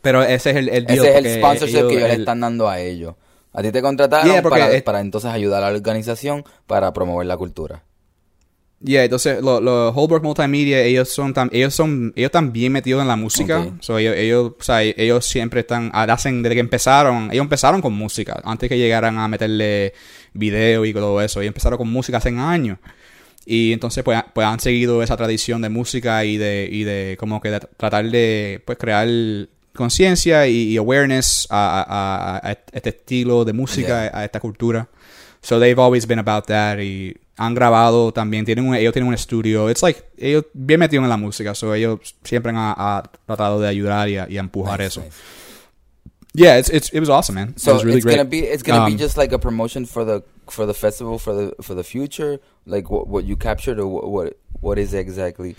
[0.00, 2.40] pero ese es el, el deal Ese es el sponsorship ellos- que ellos le están
[2.40, 3.14] dando a ellos.
[3.54, 7.26] A ti te contrataron Yeah, para, es- para entonces ayudar a la organización para promover
[7.26, 7.82] la cultura.
[8.84, 13.00] Yeah, entonces los lo Holbrook Multimedia, ellos son tam- ellos son ellos están bien metidos
[13.02, 13.60] en la música.
[13.60, 13.74] Ok.
[13.80, 17.92] So, ellos, ellos, o sea, ellos siempre están hacen desde que empezaron, ellos empezaron con
[17.92, 19.92] música antes que llegaran a meterle
[20.32, 21.40] video y todo eso.
[21.40, 22.78] Ellos empezaron con música hace años.
[23.46, 27.40] Y entonces pues, pues han seguido esa tradición de música y de y de como
[27.40, 29.08] que de tratar de pues crear
[29.74, 34.18] conciencia y, y awareness a, a- a- a este estilo de música, Yeah.
[34.18, 34.88] a esta cultura.
[35.42, 39.14] So they've always been about that y han grabado también, tienen un, ellos tienen un
[39.14, 39.68] estudio.
[39.68, 43.66] It's like, ellos bien metidos en la música, so ellos siempre han, ha tratado de
[43.68, 45.00] ayudar y y empujar Nice, eso.
[45.00, 45.16] nice.
[46.34, 47.54] Yeah, it's, it's, it was awesome, man.
[47.58, 48.16] So it was really it's great.
[48.16, 51.18] gonna be it's gonna be Um, just like a promotion for the for the festival
[51.18, 54.94] for the for the future, like what what you captured or what what, what is
[54.94, 55.56] exactly?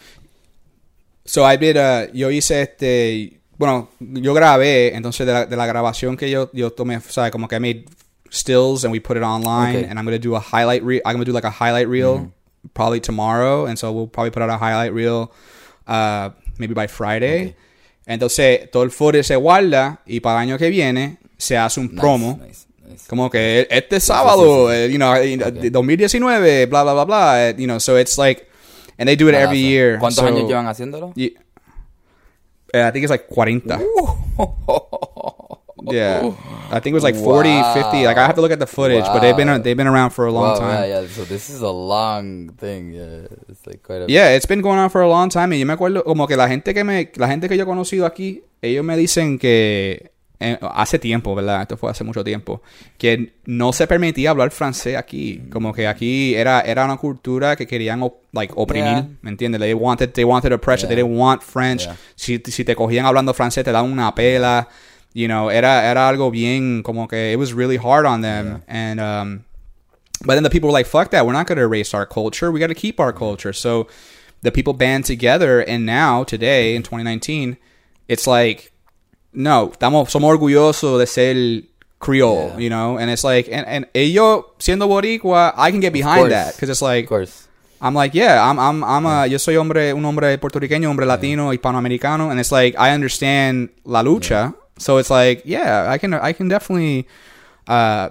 [1.26, 5.66] So I did, uh, yo hice este, bueno, yo grabé, entonces de la, de la
[5.68, 7.32] grabación que yo, yo tomé, ¿sabes?
[7.32, 7.86] Como que I made
[8.34, 9.86] stills and we put it online Okay.
[9.88, 11.88] and I'm going to do a highlight reel, I'm going to do like a highlight
[11.88, 12.32] reel
[12.74, 15.32] probably tomorrow and so we'll probably put out a highlight reel
[15.88, 17.42] uh, maybe by Friday.
[17.42, 17.56] Okay.
[18.08, 21.88] Entonces todo el footage se guarda y para el año que viene se hace un
[21.88, 22.40] Nice, promo.
[22.46, 23.08] nice, nice.
[23.08, 25.70] Como que este sábado, eh, you know, eh, Okay.
[25.70, 28.48] 2019, blah, blah, blah, blah, eh, you know, so it's like,
[28.98, 30.00] and they do it every year.
[30.00, 31.14] ¿Cuántos so- años llevan haciéndolo?
[31.16, 31.34] y-
[32.74, 33.80] eh, I think it's like 40.
[35.92, 36.32] Yeah.
[36.72, 37.74] I think it was like 40, Wow.
[37.74, 38.06] 50.
[38.06, 39.60] Like I have to look at the footage, but they've been Wow.
[39.60, 40.90] they've been around for a long Wow, time.
[40.90, 41.08] yeah, yeah.
[41.08, 42.94] So this is a long thing.
[42.94, 44.06] Yeah, it's like quite a.
[44.08, 45.54] Yeah, it's been going on for a long time.
[45.56, 47.68] Y yo me acuerdo como que la gente que me la gente que yo he
[47.68, 51.62] conocido aquí, ellos me dicen que eh, hace tiempo, ¿verdad?
[51.62, 52.62] Esto fue hace mucho tiempo,
[52.98, 57.66] que no se permitía hablar francés aquí, como que aquí era era una cultura que
[57.66, 58.02] querían
[58.34, 59.08] like oprimir, Yeah.
[59.22, 59.62] ¿me entiendes?
[59.62, 61.06] They wanted they wanted oppression, they Yeah.
[61.06, 61.84] didn't want French.
[61.86, 61.96] Yeah.
[62.16, 64.68] Si si te cogían hablando francés te daban una pela,
[65.14, 69.00] you know, era era algo bien como que it was really hard on them and
[69.00, 69.46] um
[70.26, 71.26] but then the people were like, fuck that.
[71.26, 72.50] We're not going to erase our culture.
[72.50, 73.52] We got to keep our culture.
[73.52, 73.88] So
[74.42, 75.60] the people band together.
[75.60, 77.58] And now, today, in 2019,
[78.08, 78.72] it's like,
[79.34, 81.64] no, estamos, somos orgullosos de ser
[82.00, 82.58] Creole, Yeah.
[82.58, 82.98] you know?
[82.98, 86.56] And it's like, and, and ellos siendo Boricua, I can get behind that.
[86.56, 87.48] Because it's like, Of course.
[87.82, 91.52] I'm like, yeah, I'm, I'm, I'm a, yo soy hombre, un hombre puertorriqueño, hombre latino,
[91.52, 96.34] hispanoamericano, and it's like I understand la lucha, so it's like, yeah, I can, I
[96.34, 97.08] can definitely
[97.68, 98.10] uh,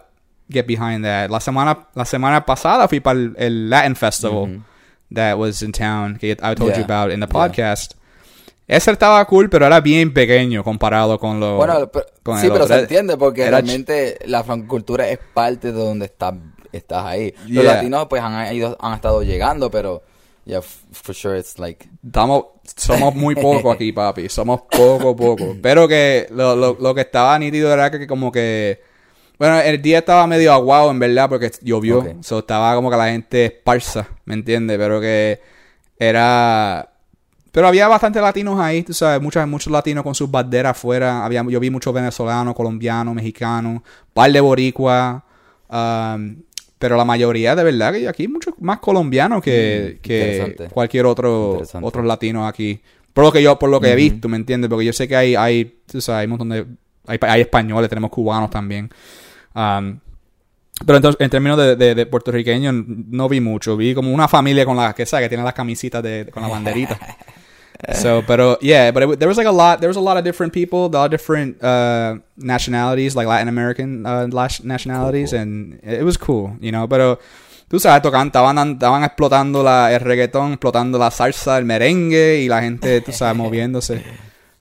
[0.49, 1.31] get behind that.
[1.31, 4.63] La semana, la semana pasada fui para el, el Latin festival
[5.11, 6.85] that was in town que I told you Yeah.
[6.85, 7.33] about in the Yeah.
[7.33, 7.95] podcast.
[8.69, 11.57] Ese estaba cool, pero era bien pequeño comparado con lo.
[11.57, 12.75] Bueno, pero- con sí, pero otro.
[12.77, 16.35] se entiende porque era ch- realmente la francocultura es parte de donde estás
[16.73, 17.35] estás ahí.
[17.49, 17.75] Los Yeah.
[17.75, 20.03] latinos pues han ido, han estado llegando, pero
[20.45, 22.45] yeah, for sure it's like Estamos,
[22.77, 24.29] somos muy poco aquí, papi.
[24.29, 25.57] Somos poco, poco.
[25.63, 28.83] Pero que lo, lo, lo que estaba nítido era que como que...
[29.39, 31.99] Bueno, el día estaba medio aguado, en verdad, porque llovió.
[32.01, 32.23] Ok.
[32.23, 34.79] So, estaba como que la gente esparsa, ¿me entiendes?
[34.79, 35.41] Pero que
[35.99, 36.89] era...
[37.51, 41.25] pero había bastantes latinos ahí, tú sabes, muchos, muchos latinos con sus banderas afuera.
[41.25, 45.25] Había, yo vi muchos venezolanos, colombianos, mexicanos, par de boricua.
[45.69, 46.37] um,
[46.83, 51.07] pero la mayoría, de verdad, que aquí hay muchos más colombianos que, Mm, que cualquier
[51.07, 52.81] otro otros latinos aquí.
[53.13, 54.69] Por lo que yo, por lo que he visto, ¿me entiendes?
[54.69, 56.67] Porque yo sé que hay, hay, sabes, hay un montón de,
[57.07, 58.91] hay, hay españoles, tenemos cubanos también.
[59.55, 60.01] Um,
[60.85, 63.77] pero entonces, en términos de, de, de puertorriqueños, no vi mucho.
[63.77, 66.49] Vi como una familia con la que sabe que tiene las camisitas de, con la
[66.49, 66.99] banderita.
[67.95, 69.81] so, pero yeah, but it, there was like a lot.
[69.81, 73.49] There was a lot of different people, a lot of different uh, nationalities, like Latin
[73.49, 74.27] American uh,
[74.63, 75.43] nationalities, Cool, cool.
[75.43, 76.87] and it was cool, you know.
[76.89, 77.19] Pero
[77.69, 82.49] tú sabes, tocaban, estaban, estaban explotando la, el reggaetón, explotando la salsa, el merengue y
[82.49, 84.03] la gente, tú sabes, moviéndose.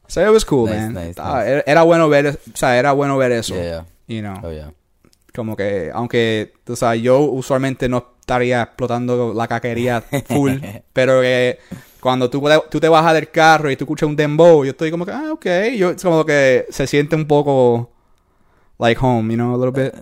[0.08, 0.94] So it was cool, Nice, man.
[0.96, 1.52] nice, Estaba- nice.
[1.52, 3.86] Era, era bueno ver, o sea, era bueno ver eso, Yeah, yeah.
[4.08, 4.72] you know Oh, yeah.
[5.34, 10.52] como que aunque tú sabes yo usualmente no estaría explotando la caquería full
[10.94, 11.60] pero que
[12.02, 15.06] cuando tú, tú te bajas del carro y tú escuchas un dembow yo estoy como
[15.06, 15.46] que ah ok
[15.78, 17.90] yo es como que se siente un poco
[18.80, 19.94] like home you know a little bit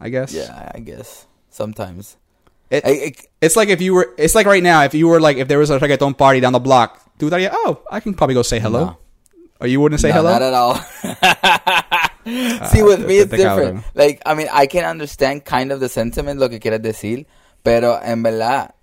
[0.00, 1.26] I guess Yeah, I guess.
[1.50, 2.16] Sometimes.
[2.70, 5.36] It- I- it's like if you were it's like right now if you were like
[5.38, 8.34] if there was a reggaeton party down the block tú estarías oh I can probably
[8.34, 8.98] go say hello No.
[9.60, 10.74] or you wouldn't say no, hello Not at all.
[12.70, 13.80] See, with me it's te different.
[13.80, 13.84] cabrón.
[13.94, 17.26] Like, I mean, I can understand kind of the sentiment, lo que quieres decir,
[17.62, 18.74] pero en verdad,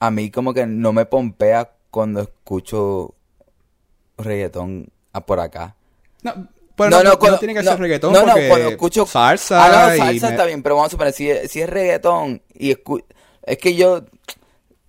[0.00, 3.14] a mí como que no me pompea cuando escucho
[4.18, 5.76] reggaetón a por acá.
[6.22, 9.64] no, pero no, no, no tiene que ser reggaetón no, no, porque cuando escucho salsa
[9.64, 12.42] Ah, no, salsa me- está bien, pero vamos a suponer, si, es- si es reggaetón
[12.54, 13.04] y escu-
[13.42, 14.04] es que yo,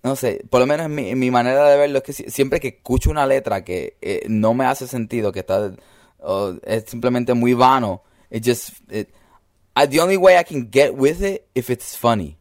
[0.02, 2.60] no sé, por lo menos en mi, mi manera de verlo es que si- siempre
[2.60, 5.72] que escucho una letra que eh, no me hace sentido, que está,
[6.64, 9.08] es simplemente muy vano, it just, it,
[9.76, 12.36] I- the only way I can get with it if it's funny.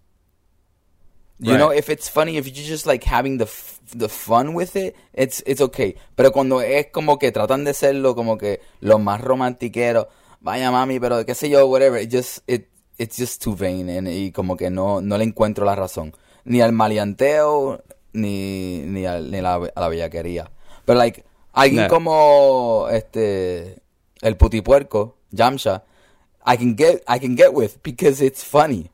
[1.43, 1.57] You Right.
[1.59, 4.95] know, if it's funny, if you're just like having the f- the fun with it,
[5.13, 5.95] it's it's okay.
[6.15, 10.05] Pero cuando es como que tratan de serlo como que los más romantiqueros,
[10.39, 12.67] vaya mami, pero qué sé yo, whatever, it just it
[12.99, 16.13] it's just too vain and- y como que no no le encuentro la razón,
[16.45, 17.81] ni al maleanteo
[18.13, 20.51] ni ni, al- ni la, a la bellaquería.
[20.85, 21.23] Pero like
[21.53, 21.89] alguien No.
[21.89, 23.81] como este
[24.21, 25.83] el putipuerco, Jamsha,
[26.45, 28.91] I can get I can get with because it's funny.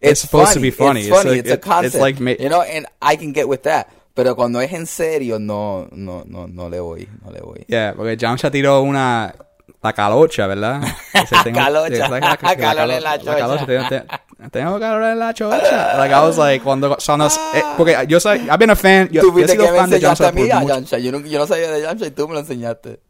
[0.00, 1.00] It's supposed to be funny.
[1.00, 1.30] It's It's funny.
[1.36, 2.02] like- It's, a it- it's concept.
[2.02, 3.88] like ma- you know, and I can get with that.
[4.14, 7.64] Pero cuando es en serio, no, no, no, no le voy, no le voy.
[7.66, 9.34] Yeah, porque Jamsha tiró una...
[9.82, 10.80] La calocha, ¿verdad?
[11.52, 12.06] Calocha.
[12.06, 13.66] ¿sabes la- Calor en la la calocha, chocha.
[13.66, 15.98] tengo, te- tengo calor en la chocha.
[15.98, 16.96] Like, I was like, cuando...
[17.04, 18.38] cuando eh, porque yo soy...
[18.48, 19.08] I've been a fan...
[19.10, 20.98] Yo, he sido fan de Jamsha.
[20.98, 23.00] Yo no, yo no sabía de Jamsha y tú me lo enseñaste.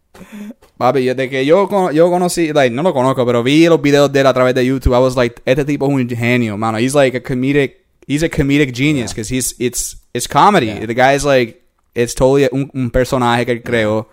[0.76, 4.20] Papi, desde que yo, yo conocí, like, no lo conozco, pero vi los videos de
[4.20, 6.78] él a través de YouTube, I was like, este tipo es un genio, mano.
[6.78, 10.66] He's like a comedic, he's a comedic genius, because he's, it's, it's comedy.
[10.66, 10.86] Yeah.
[10.86, 11.62] The guy's like,
[11.94, 14.08] it's totally un, un personaje que él creó.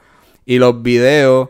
[0.45, 1.49] Y los videos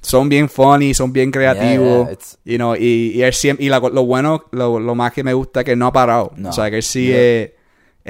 [0.00, 3.80] son bien funny, son bien creativos, yeah, you know, y, y él siempre, y la-
[3.80, 6.32] lo bueno, lo, lo más que me gusta es que no ha parado.
[6.36, 6.50] No.
[6.50, 7.56] O sea, que él sigue,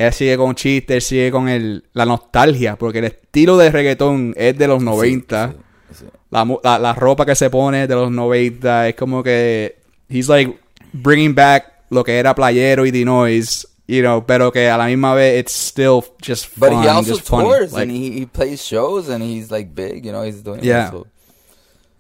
[0.07, 4.35] él sigue con chistes, él sigue con el, la nostalgia, porque el estilo de reggaetón
[4.37, 5.55] es de los 90 Sí,
[5.91, 6.11] sí, sí.
[6.31, 10.59] la, la, la ropa que se pone de los 90 es como que he's like
[10.93, 15.15] bringing back lo que era playero y Dinois you know pero que a la misma
[15.15, 19.09] vez it's still just But fun he also tours Like, and he, he plays shows
[19.09, 20.91] and he's like big, you know, he's doing Yeah.
[20.91, 21.07] so-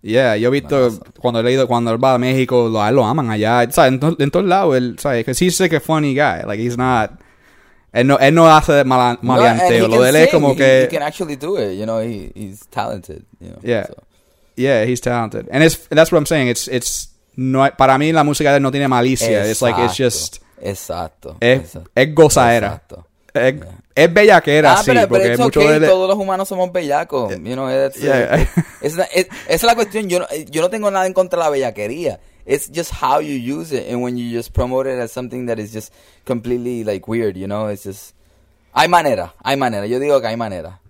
[0.02, 3.30] yeah yo he visto cuando he leído cuando él va a México lo, lo aman
[3.30, 3.92] allá ¿sabes?
[3.94, 5.24] En, to- en todos lados él ¿sabes?
[5.24, 7.12] because he's like a funny guy like he's not
[7.92, 8.84] él no, él no hace No, he
[9.22, 11.84] maleanteo lo can de él es como He- que he can actually do it, you
[11.84, 13.60] know, he, he's talented, you know.
[13.62, 13.86] Yeah.
[13.86, 13.94] so.
[14.56, 15.48] Yeah, he's talented.
[15.52, 16.48] And it's that's what I'm saying.
[16.48, 19.48] It's it's no para mí la música de él no tiene malicia.
[19.48, 21.36] It's like it's just Exacto.
[21.40, 22.66] es, exacto, es gozadera.
[22.66, 23.06] exacto.
[23.32, 23.78] Es, Yeah.
[23.94, 26.72] es bellaquera, Ah, sí, pero, pero porque it's mucho okay, de todos los humanos somos
[26.72, 27.30] bellacos.
[27.36, 28.40] You know, that's, Yeah.
[28.42, 28.48] it-
[28.82, 30.08] it's not- it- esa es la cuestión.
[30.08, 32.18] Yo no, yo no tengo nada en contra de la bellaquería.
[32.48, 35.58] It's just how you use it and when you just promote it as something that
[35.58, 35.92] is just
[36.24, 38.14] completely like weird, you know, it's just
[38.74, 39.86] hay manera, hay manera.
[39.86, 40.80] Yo digo que hay manera.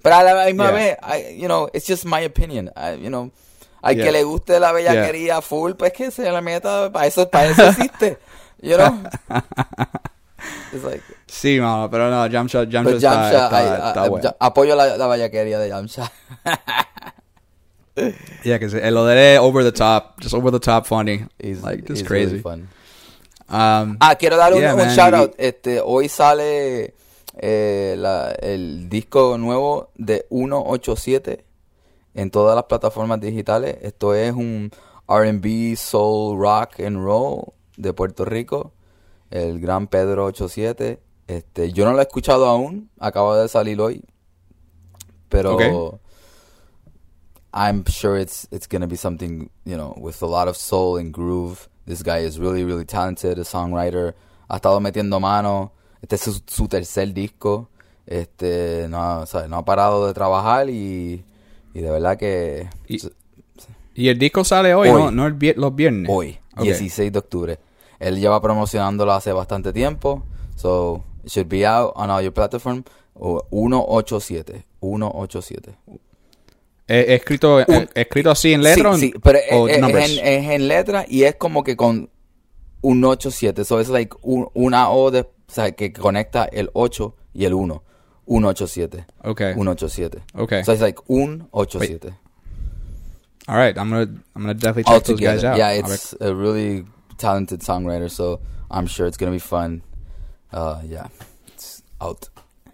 [0.00, 0.72] Pero a la misma Yeah.
[0.72, 2.70] vez, I, you know, it's just my opinion.
[2.76, 3.32] I, you know,
[3.82, 4.04] al Yeah.
[4.04, 7.64] que le guste la bellaquería full, pues que se la meta, para eso, para eso
[7.66, 8.18] existe.
[8.62, 9.02] You know?
[10.72, 14.36] It's like Sí, mano, pero no, Jamsha pero está, está, está bueno.
[14.38, 16.10] apoyo la, la bellaquería de Yamcha.
[18.44, 21.26] Yeah, que lo de él es over the top, just over the top funny.
[21.38, 22.26] He's- like, just he's crazy.
[22.26, 22.68] really fun.
[23.50, 25.34] Um, Ah, quiero dar un, Yeah, un man, shout out.
[25.38, 26.94] Este, hoy sale
[27.40, 31.44] eh, la- el disco nuevo de 187
[32.14, 33.76] en todas las plataformas digitales.
[33.82, 34.70] Esto es un
[35.08, 38.72] R&B, soul, rock and roll de Puerto Rico.
[39.30, 40.98] El gran Pedro 87.
[41.26, 44.02] Este, yo no lo he escuchado aún, acaba de salir hoy.
[45.28, 46.00] Pero Ok.
[47.52, 51.12] I'm sure it's it's gonna be something, you know, with a lot of soul and
[51.12, 51.68] groove.
[51.86, 54.14] This guy is really, really talented, a songwriter.
[54.48, 55.72] Ha estado metiendo mano.
[56.02, 57.68] Este es su, su tercer disco.
[58.06, 61.24] Este, no, o sea, no ha parado de trabajar y,
[61.74, 62.98] y de verdad que Y-
[63.94, 65.02] Y el disco sale hoy, Hoy.
[65.02, 66.08] no, no el vier- los viernes.
[66.10, 66.62] hoy, Ok.
[66.64, 67.58] 16 de octubre.
[67.98, 70.22] Él lleva promocionándolo hace bastante tiempo.
[70.54, 72.84] So, it should be out on all your platform.
[73.14, 74.64] O 187.
[74.80, 75.74] 187.
[76.88, 79.84] ¿Es es escrito, Un- es escrito así en letra Sí, sí, pero o es, en,
[79.94, 82.10] es en letra y es como que con
[82.80, 83.64] un 87.
[83.64, 87.54] So, es like un- una O de, o sea, que conecta el 8 y el
[87.54, 87.82] 1.
[88.26, 89.06] 187.
[89.24, 89.40] Ok.
[89.54, 90.22] 187.
[90.34, 90.52] Ok.
[90.64, 92.14] So, it's like 187.
[93.48, 94.02] All right, I'm gonna,
[94.36, 95.56] I'm gonna definitely check those guys out.
[95.56, 96.84] Yeah, it's a really
[97.16, 99.80] talented songwriter, so I'm sure it's gonna be fun.
[100.52, 101.06] Uh, yeah,
[101.46, 102.28] it's out.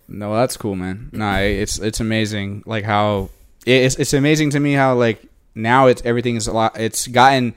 [0.08, 1.10] No, that's cool, man.
[1.12, 2.64] No, it's it's amazing.
[2.66, 3.28] Like how
[3.66, 6.78] it's it's amazing to me how like now it's everything's a lot.
[6.78, 7.54] It's gotten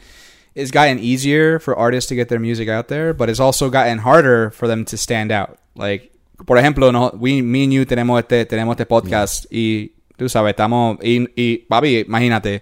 [0.56, 4.00] it's gotten easier for artists to get their music out there, but it's also gotten
[4.00, 5.60] harder for them to stand out.
[5.76, 6.12] Like
[6.46, 10.52] por ejemplo, no, we, me and you tenemos este tenemos este podcast y tú sabes
[10.52, 12.62] estamos y, y papi, imagínate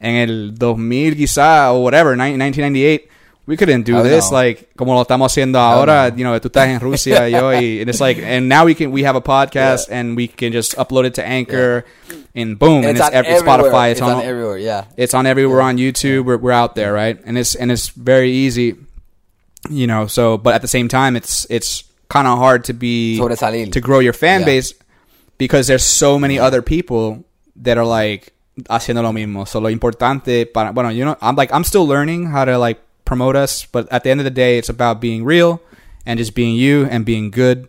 [0.00, 3.17] en el 2000 quizá o whatever, 1998.
[3.48, 4.36] We couldn't do Hell this no.
[4.36, 6.10] like como lo estamos haciendo Hell ahora.
[6.10, 6.16] no.
[6.16, 8.92] You know, tú estás en Rusia, yo, y and it's like, and now we can
[8.92, 11.86] we have a podcast and we can just upload it to Anchor,
[12.34, 13.32] and boom, and, it's, it's, on every.
[13.40, 14.58] Spotify, it's, It's on, on everywhere.
[14.58, 14.84] Yeah.
[14.98, 16.26] it's on everywhere on YouTube.
[16.26, 17.18] We're, we're out there, right?
[17.24, 18.76] And it's and it's very easy,
[19.70, 20.06] you know.
[20.08, 24.00] So, but at the same time, it's it's kind of hard to be to grow
[24.00, 24.46] your fan Yeah.
[24.46, 24.74] base
[25.38, 27.24] because there's so many other people
[27.56, 28.34] that are like
[28.68, 29.48] haciendo lo mismo.
[29.48, 32.78] So lo importante para bueno, you know, I'm like I'm still learning how to like
[33.08, 35.60] promote us, but at the end of the day, it's about being real
[36.04, 37.66] and just being you and being good.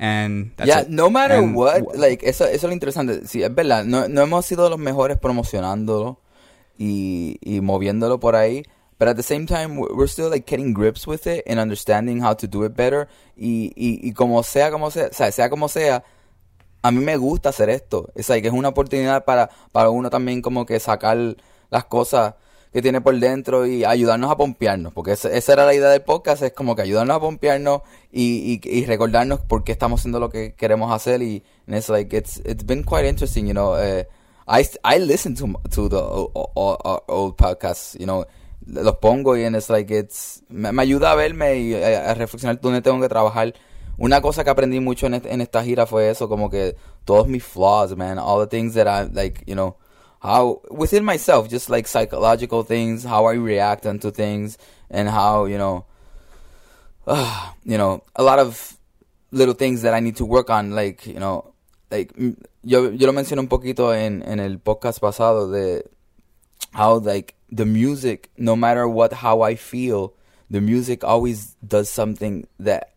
[0.00, 0.88] And that's yeah, it.
[0.88, 3.26] no matter And what, like eso, eso es lo interesante.
[3.26, 6.20] Sí, es verdad, no, no hemos sido los mejores promocionándolo
[6.78, 8.62] y, y moviéndolo por ahí.
[8.98, 12.20] But at the same time, we- we're still like getting grips with it and understanding
[12.22, 13.08] how to do it better.
[13.36, 16.02] Y, y, y como sea, como sea, o sea, sea como sea,
[16.82, 18.10] a mí me gusta hacer esto.
[18.14, 21.36] Es like, es una oportunidad para, para uno también como que sacar
[21.70, 22.34] las cosas
[22.72, 24.92] que tiene por dentro y ayudarnos a pompearnos.
[24.92, 28.60] Porque esa, esa era la idea del podcast, es como que ayudarnos a pompearnos y,
[28.64, 31.22] y, recordarnos por qué estamos haciendo lo que queremos hacer.
[31.22, 33.76] Y and it's like, it's, it's been quite interesting, you know.
[33.78, 34.06] eh,
[34.46, 38.24] I, I listen to, to the o- o- o- old podcasts, you know.
[38.66, 42.14] Los pongo y and it's like, it's, me, me ayuda a verme y a, a
[42.14, 43.54] reflexionar dónde tengo que trabajar.
[43.96, 47.42] Una cosa que aprendí mucho en, en esta gira fue eso, como que todos mis
[47.44, 49.76] flaws, man, all the things that I, like, you know,
[50.20, 54.58] how, within myself, just like psychological things, how I react onto things,
[54.90, 55.84] and how, you know,
[57.06, 58.76] ah, you know, a lot of
[59.30, 61.52] little things that I need to work on, like, you know,
[61.90, 62.12] like,
[62.62, 65.84] yo, yo lo mencioné un poquito en, en el podcast pasado de
[66.72, 70.14] how, like, the music, no matter what, how I feel,
[70.50, 72.94] the music always does something that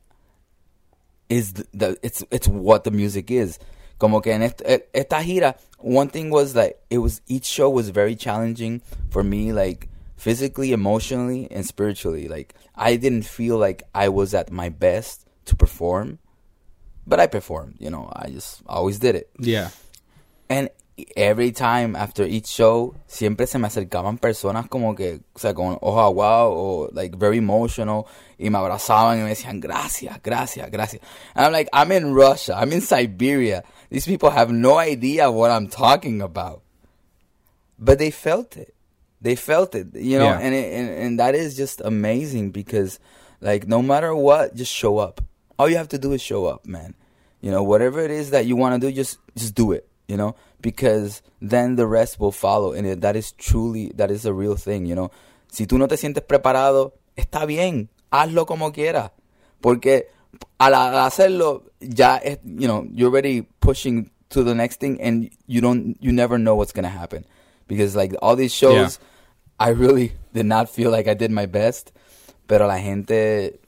[1.30, 3.60] is the, the it's it's what the music is.
[4.02, 7.70] Como que en est- e- esta gira, one thing was that it was each show
[7.70, 9.88] was very challenging for me, like
[10.18, 12.28] physically, emotionally, and spiritually.
[12.28, 16.18] Like I didn't feel like I was at my best to perform,
[17.06, 17.76] but I performed.
[17.80, 19.30] You know, I just always did it.
[19.40, 19.70] yeah.
[20.50, 20.70] And
[21.16, 25.78] every time after each show, siempre se me acercaban personas como que, o sea, con
[25.82, 28.06] ojos aguados o like very emotional
[28.38, 31.02] y me abrazaban y me decían gracias, gracias, gracias.
[31.36, 33.64] And I'm like, I'm in Russia, I'm in Siberia.
[33.92, 36.64] These people have no idea what I'm talking about.
[37.78, 38.74] But they felt it.
[39.22, 40.40] They felt it, you know, Yeah.
[40.40, 43.00] and, it, and and that is just amazing because
[43.40, 45.22] like no matter what, just show up.
[45.60, 46.96] All you have to do is show up, man.
[47.40, 49.86] You know, whatever it is that you want to do, just just do it.
[50.08, 54.26] You know, because then the rest will follow, and it, that is truly that is
[54.26, 54.86] a real thing.
[54.88, 55.12] You know,
[55.52, 59.12] si tú no te sientes preparado, está bien, hazlo como quieras,
[59.62, 60.08] porque
[60.60, 65.62] al, hacerlo ya es, you know, you're already pushing to the next thing, and you
[65.62, 67.26] don't, you never know what's gonna happen,
[67.68, 69.00] because like all these shows,
[69.60, 71.92] I really did not feel like I did my best,
[72.48, 73.60] pero la gente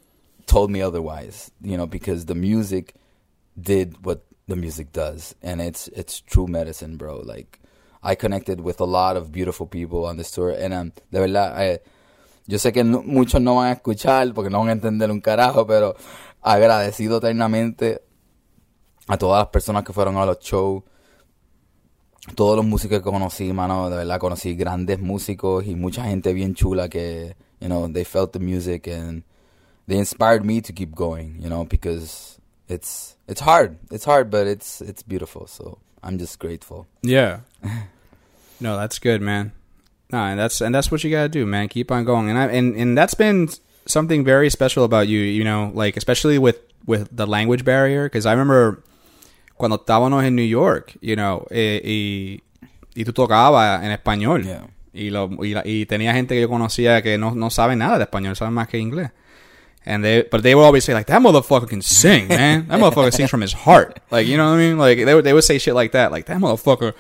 [0.46, 2.94] told me otherwise, you know, because the music
[3.62, 7.20] did what the music does, and it's it's true medicine, bro.
[7.20, 7.60] Like
[8.02, 11.58] I connected with a lot of beautiful people on this tour, and um, de verdad,
[11.62, 11.78] eh,
[12.48, 15.22] yo sé que no- muchos no van a escuchar porque no van a entender un
[15.22, 15.96] carajo, pero
[16.44, 18.02] agradecido eternamente
[19.08, 20.84] a todas las personas que fueron a los shows,
[22.36, 26.54] todos los músicos que conocí, mano, de verdad conocí grandes músicos y mucha gente bien
[26.54, 29.24] chula que, you know, they felt the music and
[29.88, 33.78] they inspired me to keep going, you know, because it's it's hard.
[33.92, 35.48] It's hard, but it's it's beautiful.
[35.48, 36.88] So I'm just grateful.
[37.02, 37.42] Yeah.
[38.60, 39.52] no, that's good, man.
[40.12, 41.68] No, and that's and that's what you gotta do, man.
[41.68, 43.50] Keep on going, and I and and that's been
[43.86, 45.20] something very special about you.
[45.20, 48.84] You know, like especially with with the language barrier, because I remember
[49.58, 52.42] cuando estábamos en New York, you know, eh, y
[52.96, 54.44] y tú tocabas en español.
[54.44, 54.68] Yeah.
[54.96, 57.98] Y, lo, y, la- y tenía gente que yo conocía que no, no sabe nada
[57.98, 59.10] de español, saben más que inglés.
[59.86, 62.68] And they, but they would always say like, that motherfucker can sing, man.
[62.68, 64.00] That motherfucker sings from his heart.
[64.12, 64.78] Like, you know what I mean?
[64.78, 66.12] Like, they would, they would say shit like that.
[66.12, 66.94] Like, that motherfucker,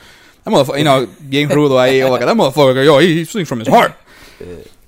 [0.43, 2.01] that motherfucker, you know, bien rudo ahí.
[2.09, 3.93] Like, that motherfucker, yo, he, he sings from his heart.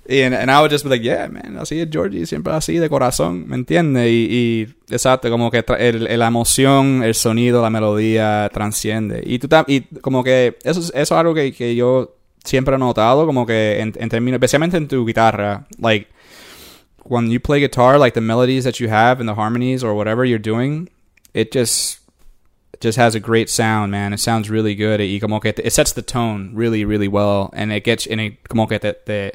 [0.07, 2.89] And, and I would just be like, yeah, man, así es Georgie, siempre así de
[2.89, 4.07] corazón, ¿me entiendes?
[4.07, 9.23] Y, y exacto, como que el, la emoción, el sonido, la melodía transciende.
[9.25, 12.77] Y tú y como que eso, es- eso es algo que, que yo siempre he
[12.77, 16.07] notado, como que en, en términos, especialmente en tu guitarra, like,
[17.03, 20.23] when you play guitar, like the melodies that you have and the harmonies or whatever
[20.25, 20.89] you're doing,
[21.33, 21.99] it just
[22.81, 24.13] just has a great sound, man.
[24.13, 24.99] It sounds really good.
[24.99, 28.47] Y como que it sets the tone really, really well, and it gets and it
[28.49, 29.31] como que te, te,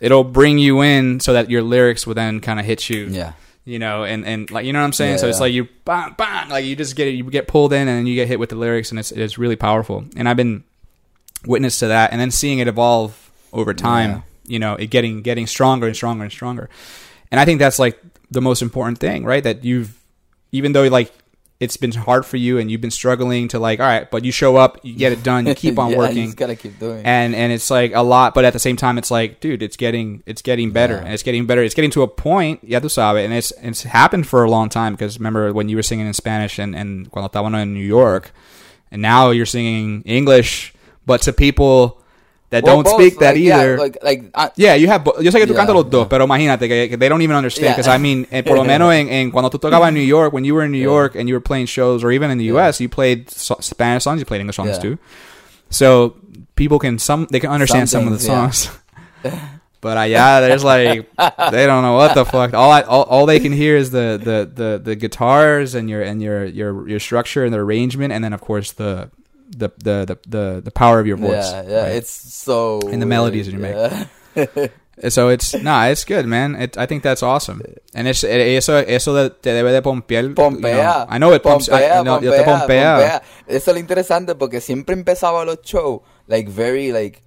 [0.00, 3.06] it'll bring you in so that your lyrics will then kind of hit you.
[3.06, 3.32] Yeah.
[3.64, 5.18] You know, and, and like you know what I'm saying.
[5.18, 5.42] so it's Yeah.
[5.42, 8.26] like you bang bang, like you just get you get pulled in and you get
[8.28, 10.04] hit with the lyrics, and it's it's really powerful.
[10.16, 10.64] And I've been
[11.46, 14.10] witness to that, and then seeing it evolve over time.
[14.10, 14.20] Yeah.
[14.46, 16.70] You know, it getting getting stronger and stronger and stronger.
[17.30, 19.44] And I think that's like the most important thing, right?
[19.44, 19.94] That you've
[20.52, 21.12] even though like
[21.60, 24.30] it's been hard for you and you've been struggling to like, all right, but you
[24.30, 26.78] show up, you get it done, you keep on Yeah, You working just gotta keep
[26.78, 27.02] doing.
[27.04, 29.76] and and it's like a lot but at the same time it's like dude it's
[29.76, 31.04] getting it's getting better Yeah.
[31.04, 33.82] and it's getting better it's getting to a point ya tú sabes and it's it's
[33.82, 37.10] happened for a long time because remember when you were singing in Spanish and and
[37.10, 37.28] cuando
[37.58, 38.30] in New York
[38.92, 40.72] and now you're singing English
[41.06, 42.00] but to people
[42.50, 45.04] that Well, don't both, speak that like, yeah, either like like uh, yeah, you have.
[45.04, 46.08] bo- Yo sé que tú Yeah, cantas los dos, yeah.
[46.08, 47.66] pero imagínate que, que they don't even understand.
[47.66, 47.72] Yeah.
[47.76, 50.32] Because I mean, eh, por lo menos en, en cuando tú tocabas en New York,
[50.32, 50.84] when you were in New Yeah.
[50.94, 52.54] York and you were playing shows, or even in the Yeah.
[52.64, 54.96] U.S., you played so- Spanish songs, you played English songs Yeah.
[54.96, 54.98] too.
[55.70, 56.14] So
[56.56, 58.50] people can some they can understand some, Some of the things, yeah.
[58.50, 59.40] songs.
[59.82, 61.06] but yeah, there's like
[61.52, 62.54] they don't know what the fuck.
[62.54, 66.02] All, I, all all they can hear is the, the, the, the guitars and your
[66.02, 69.10] and your your your structure and the arrangement, and then of course the
[69.48, 71.50] the the the the, power of your voice.
[71.50, 71.82] yeah, yeah.
[71.82, 71.96] right?
[71.96, 74.70] It's so And the melodies you make.
[75.08, 76.56] So it's nah, it's good, man.
[76.56, 77.62] It, I think that's awesome.
[77.94, 80.24] And it's eh, eso eso de, te debe de pompear.
[80.24, 81.06] you know.
[81.08, 81.68] I know it pumps.
[81.68, 82.96] I, Pompea, no, yo te pompea, pompea.
[82.96, 83.22] pompea.
[83.46, 87.22] Eso es lo interesante porque siempre empezaba los shows like very like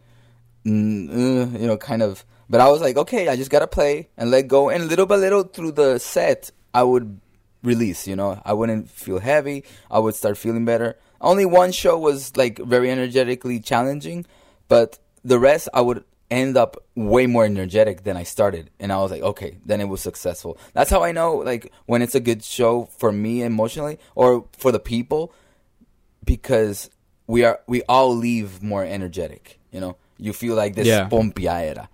[0.65, 4.09] mm, uh, you know kind of but I was like okay I just gotta play
[4.17, 7.19] and let go and little by little through the set I would
[7.63, 11.97] release you know I wouldn't feel heavy I would start feeling better only one show
[11.97, 14.25] was like very energetically challenging
[14.67, 18.97] but the rest I would end up way more energetic than I started and I
[18.97, 22.19] was like okay then it was successful that's how I know like when it's a
[22.19, 25.33] good show for me emotionally or for the people
[26.23, 26.89] because
[27.27, 29.95] we are we all leave more energetic, you know.
[30.17, 31.07] You feel like this Yeah.
[31.09, 31.87] pompiaera.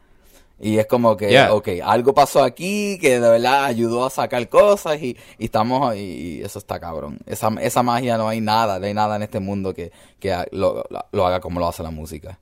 [0.60, 1.54] Y es como que, Yeah.
[1.54, 6.00] okay, algo pasó aquí que de verdad ayudó a sacar cosas y, y estamos y,
[6.00, 7.20] y eso está cabrón.
[7.28, 10.84] Esa, esa magia no hay nada, no hay nada en este mundo que, que lo,
[11.12, 12.40] lo haga como lo hace la música.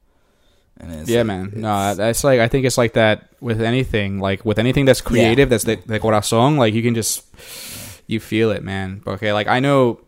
[0.79, 1.47] It's- Yeah, man.
[1.47, 4.19] it's- No, that's like I think it's like that with anything.
[4.21, 6.57] Like with anything that's creative, that's de, de corazón.
[6.57, 7.23] Like you can just
[8.07, 9.01] you feel it, man.
[9.05, 9.99] Okay, like I know.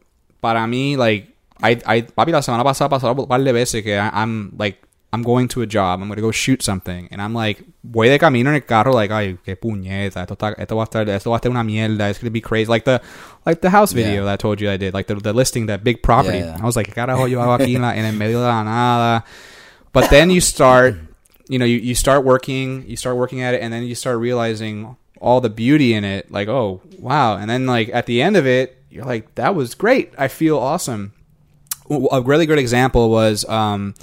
[0.41, 1.33] Para mí, like
[1.63, 4.79] I, I, papi, la semana pasada pasaron un par de veces que I, I'm like
[5.13, 6.01] I'm going to a job.
[6.01, 9.09] I'm gonna go shoot something, and I'm like voy de camino en el carro, like
[9.11, 10.21] ay, qué puñeta.
[10.21, 12.09] Esto está, esto va a estar, esto va a estar una mierda.
[12.09, 12.69] It's gonna be crazy.
[12.69, 13.01] Like the,
[13.45, 14.25] like the house video Yeah.
[14.25, 16.39] that I told you I did, like the, the listing that big property.
[16.39, 16.57] Yeah.
[16.61, 18.63] I was like, ¿qué carajo yo hago aquí en, la, en el medio de la
[18.63, 19.23] nada?
[19.93, 20.95] But then you start,
[21.47, 24.19] you know, you, you start working, you start working at it, and then you start
[24.19, 26.29] realizing all the beauty in it.
[26.29, 27.37] Like, oh, wow.
[27.37, 30.11] And then, like, at the end of it, you're like, that was great.
[30.17, 31.13] I feel awesome.
[32.11, 33.95] A really great example was, um,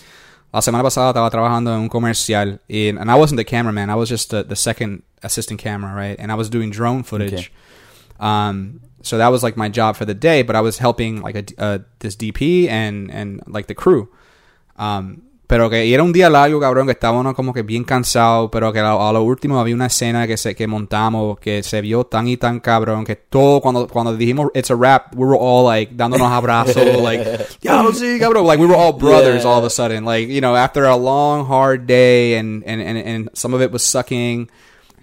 [0.55, 3.91] la semana pasada estaba trabajando en un comercial, and, and I wasn't the cameraman.
[3.91, 6.17] I was just the, the second assistant camera, right?
[6.17, 7.33] And I was doing drone footage.
[7.33, 7.49] Okay.
[8.21, 11.35] Um, so that was like my job for the day, but I was helping like
[11.35, 14.09] a, uh, this DP and, and like the crew.
[14.77, 15.23] Um,
[15.55, 18.73] pero que y era un día largo, cabrón, que estábamos como que bien cansados, pero
[18.73, 22.03] que a, a lo último había una escena que se que montamos que se vio
[22.03, 25.65] tan y tan cabrón que todo cuando cuando dijimos it's a wrap, we were all
[25.65, 27.25] like dándonos abrazos, like
[27.61, 29.49] ya sí, cabrón, like we were all brothers Yeah.
[29.49, 32.99] all of a sudden, like you know after a long hard day and and and,
[32.99, 34.51] and some of it was sucking.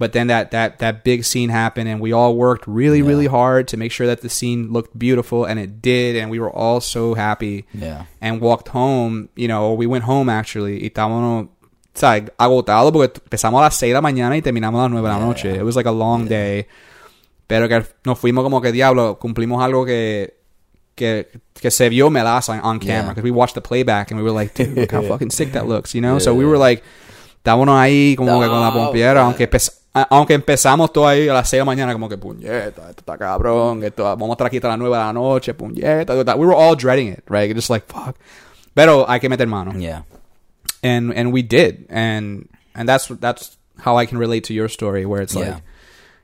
[0.02, 3.68] But then that, that, that big scene happened, and we all worked really, really hard
[3.70, 6.82] to make sure that the scene looked beautiful, and it did, and we were all
[6.82, 8.06] so happy Yeah.
[8.20, 11.50] and walked home, you know, we went home actually, estábamos, o
[11.94, 15.08] sea, agotados porque empezamos a las 6 de la mañana y terminamos a las 9
[15.08, 15.26] de la Yeah.
[15.28, 15.56] noche.
[15.56, 16.66] It was like a long day.
[17.48, 20.36] pero que nos fuimos como que diablo, cumplimos algo que
[20.96, 23.10] que, que se vio melaza on camera Yeah.
[23.10, 25.68] because we watched the playback and we were like, dude, look how fucking sick that
[25.68, 26.18] looks, you know?
[26.20, 26.82] So we were like,
[27.44, 31.28] estábamos ahí como que con la No, pompiera, aunque empe- a- aunque empezamos todo ahí
[31.28, 34.34] a las 6 de la mañana como que puñeta, esto está cabrón, esto vamos a
[34.34, 37.54] estar aquí hasta las 9 de la noche, puñeta, we were all dreading it, right?
[37.54, 38.16] Just like fuck.
[38.74, 40.04] Pero hay que meter mano Yeah.
[40.82, 45.06] and and we did and and that's that's how i can relate to your story
[45.06, 45.56] where it's Yeah.
[45.56, 45.64] like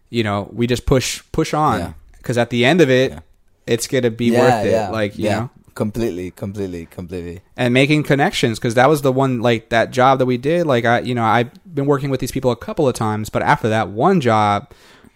[0.09, 1.93] you know we just push push on Yeah.
[2.17, 3.19] because at the end of it Yeah.
[3.67, 5.39] it's gonna be yeah, worth it yeah, like you yeah.
[5.39, 7.39] know completely, completely, completely.
[7.55, 10.83] and making connections because that was the one like that job that we did like
[10.85, 13.69] i you know i've been working with these people a couple of times but after
[13.69, 14.69] that one job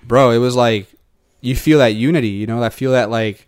[0.04, 0.88] bro it was like
[1.42, 3.48] you feel that unity you know i feel that like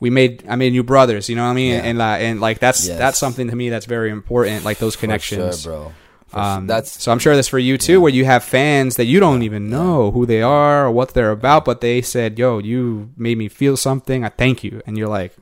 [0.00, 1.84] we made i made new brothers you know what i mean Yeah.
[1.88, 2.98] and uh, and like that's Yes.
[2.98, 5.92] that's something to me that's very important like those connections sure, bro.
[6.32, 6.66] Um.
[6.66, 9.42] That's so I'm sure that's for you too, where you have fans that you don't
[9.44, 13.38] even know who they are or what they're about, but they said, "Yo, you made
[13.38, 14.24] me feel something.
[14.24, 15.32] I thank you," and you're like,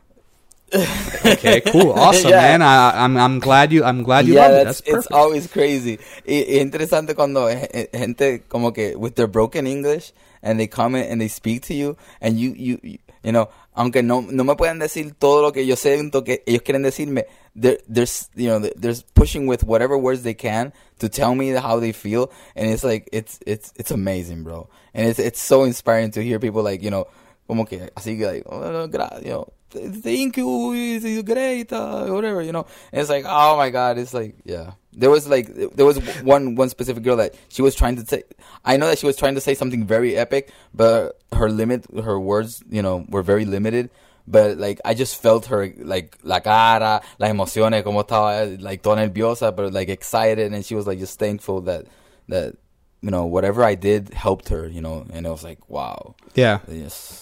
[1.25, 2.41] "Okay, cool, awesome, Yeah.
[2.41, 2.63] man.
[2.63, 4.65] I, I'm I'm glad you I'm glad you yeah, love it.
[4.65, 5.99] that's, That's it's always crazy.
[6.27, 10.13] Y, y interesante cuando eh, eh, gente como que with their broken English
[10.43, 13.49] and they come in and they speak to you and you you you, you know,
[13.77, 17.25] aunque no no me puedan decir todo lo que yo siento que ellos quieren decirme,
[17.55, 21.79] they're they're you know they're pushing with whatever words they can to tell me how
[21.81, 24.69] they feel and it's like it's it's it's amazing, bro.
[24.95, 27.07] And it's it's so inspiring to hear people like, you know,
[27.47, 32.43] como que así que like, oh, gra- you know, thank you, you're great, uh, whatever,
[32.43, 32.67] you know.
[32.93, 34.73] And it's like, oh my god, it's like, yeah.
[34.93, 38.25] There was like, there was one one specific girl that she was trying to say.
[38.65, 42.21] I know that she was trying to say something very epic, but her limit, her
[42.21, 43.91] words, you know, were very limited.
[44.27, 49.09] But like, I just felt her like la cara, la emociones, como estaba like toda
[49.09, 51.87] nerviosa, but like excited, and she was like just thankful that
[52.29, 52.57] that
[53.01, 55.07] you know whatever I did helped her, you know.
[55.13, 57.22] And it was like, wow, yeah, yes,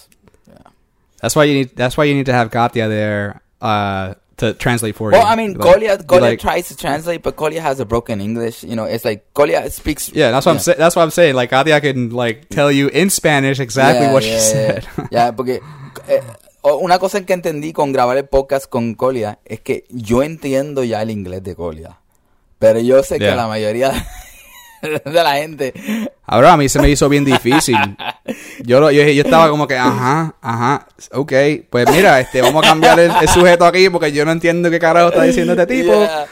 [1.21, 4.95] That's why you need that's why you need to have Katya there uh, to translate
[4.95, 5.27] for Well, you.
[5.27, 8.63] I mean, Like, like- tries to translate, but Kolia has a broken English.
[8.63, 10.09] You know, it's like Kolia speaks.
[10.13, 10.79] Yeah, that's what I'm saying.
[10.79, 11.35] That's what I'm saying.
[11.35, 14.87] Like Katya can like tell you in Spanish exactly Yeah, what yeah, she said.
[15.11, 15.31] yeah.
[15.31, 15.61] Porque
[16.07, 16.21] eh,
[16.63, 21.01] una cosa que entendí con grabar el podcast con Kolia es que yo entiendo ya
[21.03, 21.99] el inglés de Kolia,
[22.57, 23.91] pero yo sé que la mayoría
[25.05, 25.73] de la gente
[26.25, 27.75] Ahora a mí se me hizo bien difícil.
[28.63, 31.33] Yo, lo- yo, yo estaba como que, ajá, ajá, ok,
[31.69, 34.79] pues mira, este, vamos a cambiar el, el sujeto aquí porque yo no entiendo qué
[34.79, 35.91] carajo está diciendo este tipo.
[35.91, 36.27] Yeah.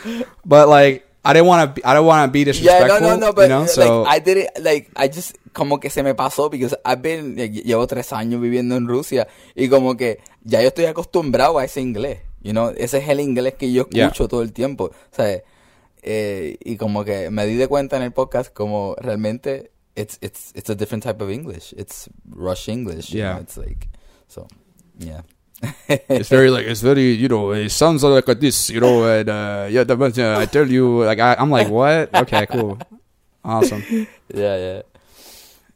[0.45, 3.17] But like, I didn't want to, I don't want to be Yeah, disrespectful, no, no,
[3.17, 6.01] no, you but know, like so I did it, like I just como que se
[6.03, 10.19] me pasó because I've been like, llevo tres años viviendo en Rusia y como que
[10.43, 13.87] ya yo estoy acostumbrado a ese inglés, you know, ese es el inglés que yo
[13.89, 14.05] Yeah.
[14.05, 15.41] escucho todo el tiempo, ¿sabes?
[16.01, 20.51] Eh, y como que me di de cuenta en el podcast como realmente it's it's
[20.55, 23.33] it's a different type of English, it's Rush English, you Yeah.
[23.33, 23.89] know, it's like
[24.27, 24.47] so
[24.97, 25.21] yeah.
[26.07, 29.67] it's very like, it's very, you know, it sounds like this, you know, and uh,
[29.69, 32.15] yeah, but, uh, I tell you, like, I, I'm like, what?
[32.15, 32.77] Okay, cool,
[33.43, 33.83] awesome.
[34.33, 34.81] yeah, yeah.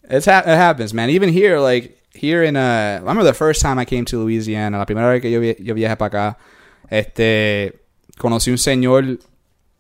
[0.09, 1.09] It's ha- it happens, man.
[1.09, 4.78] Even here, like here in uh, I remember the first time I came to Louisiana,
[4.78, 6.38] la primera vez que yo, vi- yo viajé para acá,
[6.89, 7.74] este,
[8.17, 9.19] conocí un señor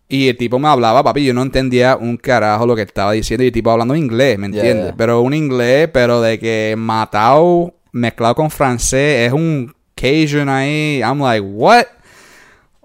[0.09, 3.43] y el tipo me hablaba, papi, yo no entendía un carajo lo que estaba diciendo
[3.43, 4.85] y el tipo hablando inglés, ¿me Yeah, entiendes?
[4.87, 4.95] yeah.
[4.97, 11.01] Pero un inglés, pero de que matado, mezclado con francés, es un Cajun ahí.
[11.03, 11.85] I'm like, what?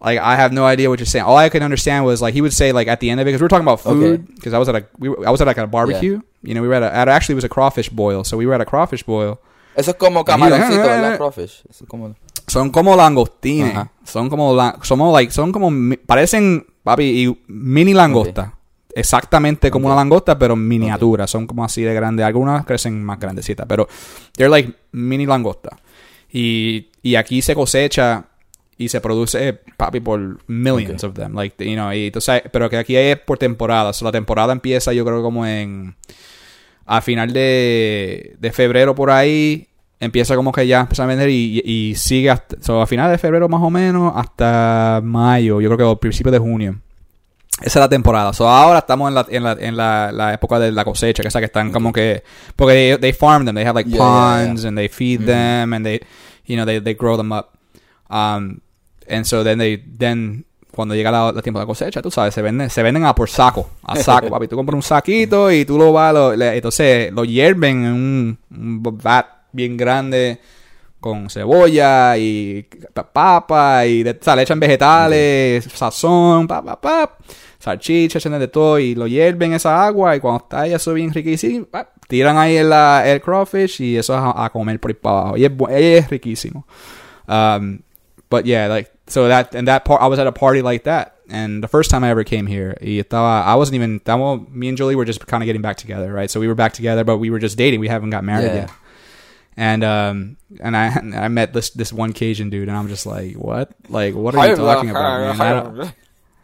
[0.01, 1.25] Like I have no idea what you're saying.
[1.27, 3.31] All I could understand was like he would say like at the end of it
[3.33, 4.23] because we were talking about food Okay.
[4.37, 6.21] because I was at a we were, I was at like a barbecue.
[6.43, 8.55] You know, we were at, a, actually it was a crawfish boil, so we were
[8.55, 9.41] at a crawfish boil.
[9.75, 11.14] Eso es como camaroncito, "Eh, eh, ¿verdad?
[11.14, 11.16] eh".
[11.16, 11.62] Crawfish.
[11.69, 12.14] Eso es como
[12.47, 13.75] Son como langostines.
[13.75, 13.91] Ajá.
[14.05, 15.69] Son como la- somos like son como
[16.07, 18.55] parecen papi y mini langosta.
[18.95, 21.26] Exactamente como una langosta, pero miniatura.
[21.26, 22.24] Son como así de grandes.
[22.24, 23.86] Algunas crecen más grandecitas, pero
[24.34, 25.76] they're like mini langosta.
[26.32, 28.24] Y, y aquí se cosecha
[28.78, 31.34] y se produce, papi, por millions of them.
[31.34, 33.93] Like, you know, y entonces, pero que aquí es por temporada.
[33.93, 35.95] So, la temporada empieza, yo creo, como en.
[36.86, 39.68] A final de, de febrero por ahí.
[40.01, 42.57] Empieza como que ya empieza a vender y, y, y sigue hasta.
[42.62, 45.61] So, a final de febrero más o menos hasta mayo.
[45.61, 46.76] Yo creo que al principio de junio.
[47.61, 48.32] Esa es la temporada.
[48.32, 51.28] So, ahora estamos en la, en la, en la, la época de la cosecha, que
[51.28, 52.22] es que están como que
[52.55, 54.68] porque they, they farm them, they have like Yeah, ponds yeah.
[54.68, 55.26] and they feed Mhm.
[55.26, 56.01] them and they
[56.46, 57.49] you know they, they grow them up.
[58.09, 58.61] Um
[59.09, 62.42] and so then they then cuando llega la, la tiempo de cosecha, tú sabes, se
[62.42, 64.46] venden se venden a por saco, a saco, papi.
[64.46, 68.38] Tú compras un saquito y tú lo vas lo, le- entonces lo hierven en un,
[68.53, 70.38] un vat bien grande
[71.01, 76.80] con cebolla y pa- papa y de, o sea, le echan vegetales, sazón, pa, pa,
[76.80, 77.16] pa,
[77.59, 81.12] salchicha, echan de todo y lo hierven esa agua y cuando está ya eso bien
[81.12, 84.94] riquísimo, pa, tiran ahí el, el crawfish y eso es a, a comer por ahí
[85.01, 85.36] para abajo.
[85.36, 86.66] Y es, riquísimo.
[87.28, 87.82] Um,
[88.30, 91.14] but yeah, like so that and that part I was at a party like that.
[91.30, 94.66] And the first time I ever came here, y estaba, I wasn't even, estamos, me
[94.70, 96.30] and Julie were just kind of getting back together, right?
[96.30, 97.80] So we were back together, but we were just dating.
[97.80, 98.55] We haven't got married Yeah.
[98.62, 98.70] yet.
[99.61, 100.86] And um and I
[101.24, 103.72] I met this this one Cajun dude, and I'm just like, what?
[103.88, 105.36] Like, what are you talking about?
[105.36, 105.92] man?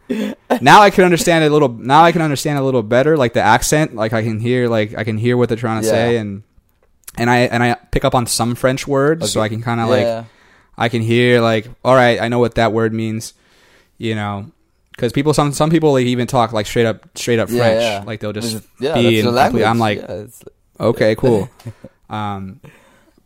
[0.09, 1.69] I now I can understand it a little.
[1.69, 3.95] Now I can understand a little better, like the accent.
[3.95, 5.93] Like I can hear, like I can hear what they're trying to Yeah.
[5.93, 6.43] say, and
[7.17, 9.87] and I and I pick up on some French words, so I can kind of
[9.89, 10.25] like
[10.77, 13.33] I can hear like, all right, I know what that word means,
[13.97, 14.51] you know,
[14.91, 17.81] because people some some people like even talk like straight up straight up Yeah, French,
[17.81, 18.03] yeah.
[18.05, 19.63] like they'll just yeah, be in language.
[19.63, 20.43] I'm like, Yeah, it's-
[20.79, 21.49] okay, cool.
[22.09, 22.59] um,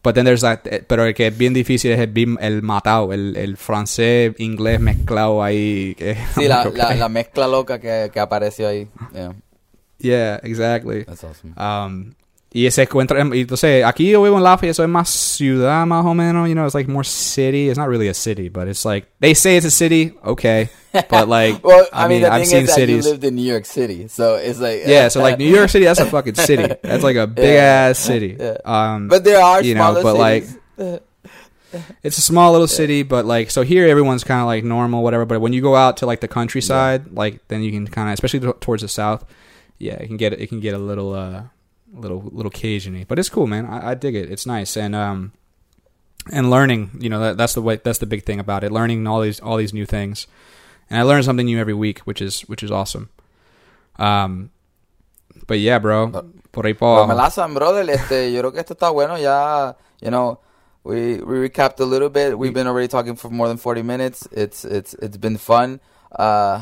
[0.04, 3.12] but then there's that, eh, pero el que es bien difícil es el, el matado,
[3.14, 5.96] el, el francés inglés mezclado ahí.
[5.98, 8.88] que- sí, la, la, la mezcla loca que, que apareció ahí.
[9.14, 9.34] Yeah,
[10.02, 11.04] Yeah, exactly.
[11.04, 11.54] that's awesome.
[11.58, 12.14] Um,
[12.52, 16.04] y ese encuentra, y entonces aquí yo vivo en Lafayette, eso es más ciudad más
[16.06, 17.70] o menos, you know, it's like more city.
[17.70, 20.70] It's not really a city, but it's like, they say it's a city, okay,
[21.10, 23.06] but like, well, I, I, mean, mean, I've seen cities.
[23.06, 25.86] you lived in New York City, so it's like yeah, so like New York City,
[25.86, 26.74] that's a fucking city.
[26.82, 27.90] That's like a big Yeah.
[27.92, 28.36] ass city.
[28.40, 28.58] Yeah.
[28.66, 30.46] Um, But there are you know, but, like,
[32.04, 35.26] it's a small little city, but like so here everyone's kind of like normal, whatever.
[35.26, 38.14] But when you go out to like the countryside, like then you can kind of,
[38.14, 39.24] especially t- towards the south,
[39.78, 41.44] yeah, it can get it can get a little uh
[41.94, 43.06] little little Cajun-y.
[43.08, 43.66] But it's cool, man.
[43.66, 44.32] I, I dig it.
[44.32, 45.32] It's nice and um
[46.32, 46.92] and learning.
[47.00, 48.72] You know that, that's the way that's the big thing about it.
[48.72, 50.28] Learning all these all these new things,
[50.90, 53.10] and I learn something new every week, which is which is awesome.
[53.98, 54.52] Um,
[55.48, 56.10] but yeah, bro,
[56.52, 57.90] por ahí Pues pa- me lazan, brother.
[57.90, 59.18] Este, yo creo que esto está bueno.
[59.18, 60.40] Ya, you know,
[60.84, 62.38] we we recapped a little bit.
[62.38, 64.28] We've been already talking for more than 40 minutes.
[64.32, 65.80] It's it's it's been fun.
[66.12, 66.62] Uh,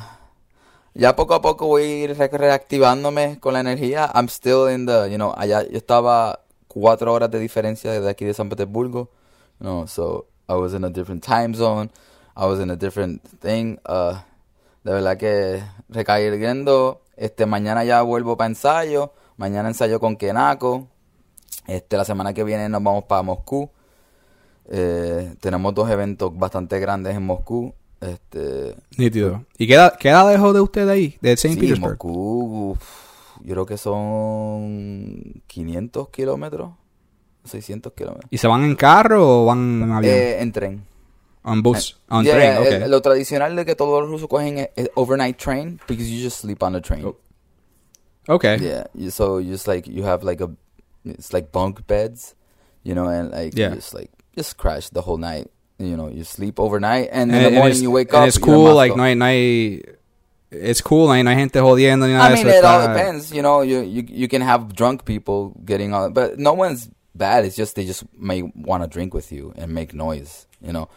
[0.97, 4.11] ya poco a poco voy a ir re- reactivándome con la energía.
[4.13, 8.25] I'm still in the, you know, allá yo estaba cuatro horas de diferencia de aquí
[8.25, 9.09] de San Petersburgo.
[9.59, 11.89] You so I was in a different time zone.
[12.35, 13.77] I was in a different thing.
[13.87, 14.15] Uh,
[14.83, 17.01] de verdad que recayendo.
[17.15, 19.11] Este, mañana ya vuelvo para ensayo.
[19.37, 20.87] Mañana ensayo con Kenako.
[21.67, 23.69] Este, la semana que viene nos vamos para Moscú.
[24.69, 27.73] Eh, tenemos dos eventos bastante grandes en Moscú.
[28.01, 29.45] Este, nítido.
[29.57, 31.91] ¿Y queda queda lejos de usted ahí, de Saint sí, Petersburg?
[31.93, 36.71] Moscú, uf, yo creo que son 500 kilómetros,
[37.45, 38.27] 600 kilómetros.
[38.29, 40.13] ¿Y se van en carro o van en avión?
[40.15, 40.85] Eh, en tren.
[41.43, 42.89] on bus, on Yeah, train, el- okay.
[42.89, 46.61] Lo tradicional de que todos los rusos cogen es, overnight train because you just sleep
[46.61, 47.05] on the train.
[47.05, 47.15] Oh.
[48.27, 48.57] okay.
[48.59, 50.49] Yeah, so you just like you have like a,
[51.05, 52.35] it's like bunk beds,
[52.83, 53.69] you know, and like Yeah.
[53.69, 55.49] you just like just crash the whole night.
[55.79, 58.27] You know, you sleep overnight, and, And, in the morning you wake and up.
[58.27, 58.97] it's cool, like Moscow.
[58.97, 59.81] no hay, no hay,
[60.49, 63.31] it's cool, no hay, gente jodiendo I mean, it all depends.
[63.31, 67.45] You know, you you you can have drunk people getting on, but no one's bad.
[67.45, 70.47] It's just they just may want to drink with you and make noise.
[70.61, 70.89] You know,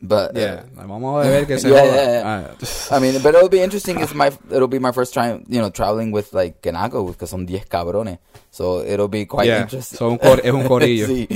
[0.00, 0.62] but uh, Yeah.
[2.24, 3.98] Ah, I mean, but it'll be interesting.
[4.00, 7.46] It's my it'll be my first time, you know, traveling with like Kenako because son
[7.46, 8.18] 10 cabrones.
[8.50, 9.98] So it'll be quite Yeah, interesting.
[9.98, 11.06] so un cor- es un corillo.
[11.06, 11.26] Sí.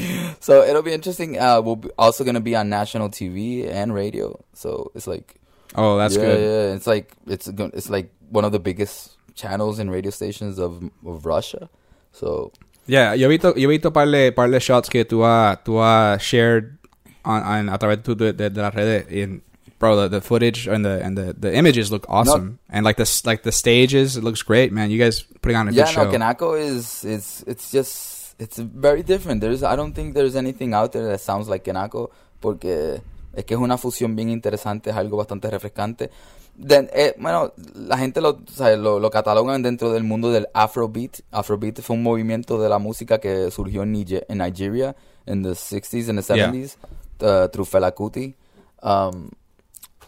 [0.42, 1.38] So it'll be interesting.
[1.38, 4.42] Uh, we'll be also gonna be on national TV and radio.
[4.54, 5.36] So it's like
[5.76, 6.40] oh, that's yeah, good.
[6.40, 10.82] Yeah, it's like it's it's like one of the biggest channels and radio stations of
[11.06, 11.70] of Russia.
[12.10, 12.50] So
[12.86, 15.58] Yeah, yo he visto, yo he visto par de, par de shots que tú has,
[15.64, 16.76] tú has shared
[17.24, 19.06] on, on- a través de, de, las redes.
[19.08, 19.42] And,
[19.78, 22.58] bro, the, the footage and the and the, the images look awesome.
[22.68, 24.90] And like the like the stages, it looks great, man.
[24.90, 26.10] You guys putting on a yeah, good show.
[26.10, 28.11] no, Kanako is it's it's just
[28.42, 29.40] it's very different.
[29.40, 33.00] There's I don't think there's anything out there that sounds like Kanako porque
[33.34, 36.10] es que es una fusión bien interesante, es algo bastante refrescante.
[36.54, 40.48] Then, eh, bueno, la gente lo, o sea, lo, lo catalogan dentro del mundo del
[40.52, 41.20] Afrobeat.
[41.30, 45.50] Afrobeat fue un movimiento de la música que surgió en, Niger- en Nigeria en the
[45.50, 46.50] 60s and the Yeah.
[46.52, 46.76] 70s
[47.22, 48.34] uh, through Fela Kuti.
[48.82, 49.30] Um,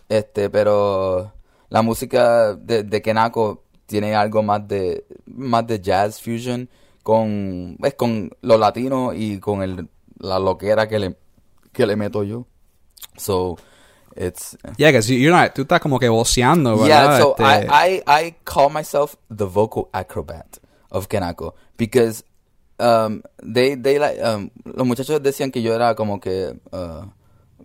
[0.08, 1.32] este, pero
[1.70, 6.68] la música de, de Kenako tiene algo más de más de jazz fusion
[7.04, 9.88] con es con lo latino y con el
[10.18, 11.16] la loquera que le
[11.72, 12.46] que le meto yo.
[13.16, 13.56] So
[14.16, 16.88] it's Yeah, because you're not, tú estás como que voceando, ¿verdad?
[16.88, 20.58] yeah, so Este, I, I I call myself the vocal acrobat
[20.90, 22.24] of Kenako because
[22.80, 27.04] um they they like um los muchachos decían que yo era como que uh,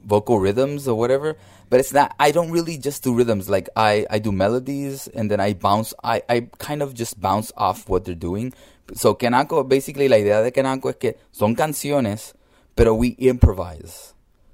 [0.03, 1.35] vocal rhythms or whatever,
[1.69, 2.13] but it's not.
[2.19, 3.47] I don't really just do rhythms.
[3.49, 5.93] Like I I do melodies and then I bounce.
[6.03, 8.53] I I kind of just bounce off what they're doing.
[8.95, 12.33] So Kenako basically la idea de Kenako es que son canciones,
[12.75, 14.13] pero we improvise.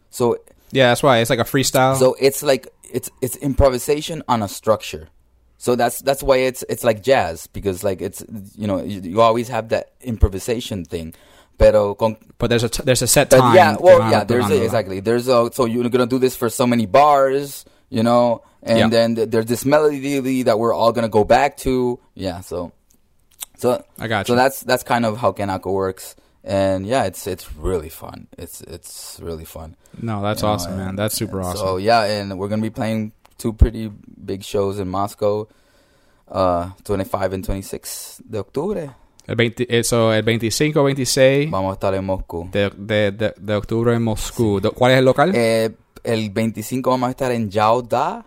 [0.09, 0.37] So
[0.71, 1.19] yeah, that's why.
[1.19, 1.97] It's like a freestyle.
[1.97, 5.09] so it's like it's it's improvisation on a structure.
[5.57, 8.23] So that's that's why it's it's like jazz because like it's
[8.55, 11.13] you know you, you always have that improvisation thing.
[11.57, 13.55] Pero con But there's a t- there's a set time.
[13.55, 14.99] yeah, well, yeah, there's a, exactly.
[14.99, 18.87] There's a so you're gonna do this for so many bars, you know, and Yeah.
[18.89, 21.97] then th- there's this melody that we're all gonna go back to.
[22.13, 22.73] Yeah, so
[23.65, 24.33] so I got you.
[24.33, 28.27] so that's that's kind of how Kanako works, and yeah, it's it's really fun.
[28.37, 29.75] It's it's really fun.
[30.01, 30.95] No, that's you know, awesome, man.
[30.95, 31.57] That's super awesome.
[31.67, 33.89] So yeah, and we're gonna be playing two pretty
[34.25, 35.47] big shows in Moscow,
[36.31, 38.89] uh, 25 and 26 de octubre.
[39.27, 42.47] El 20, eso, el 25, 26 Vamos a estar en Moscú.
[42.51, 44.59] de, de, de, de octubre en Moscú.
[44.61, 45.31] Do- ¿Cuál es el local?
[45.33, 45.71] Eh,
[46.03, 48.23] el 25 vamos a estar en Yaoda.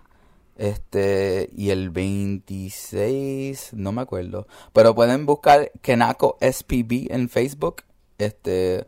[0.59, 4.47] Este, y el 26, no me acuerdo.
[4.73, 7.83] Pero pueden buscar Kenako SPB en Facebook.
[8.19, 8.85] Este,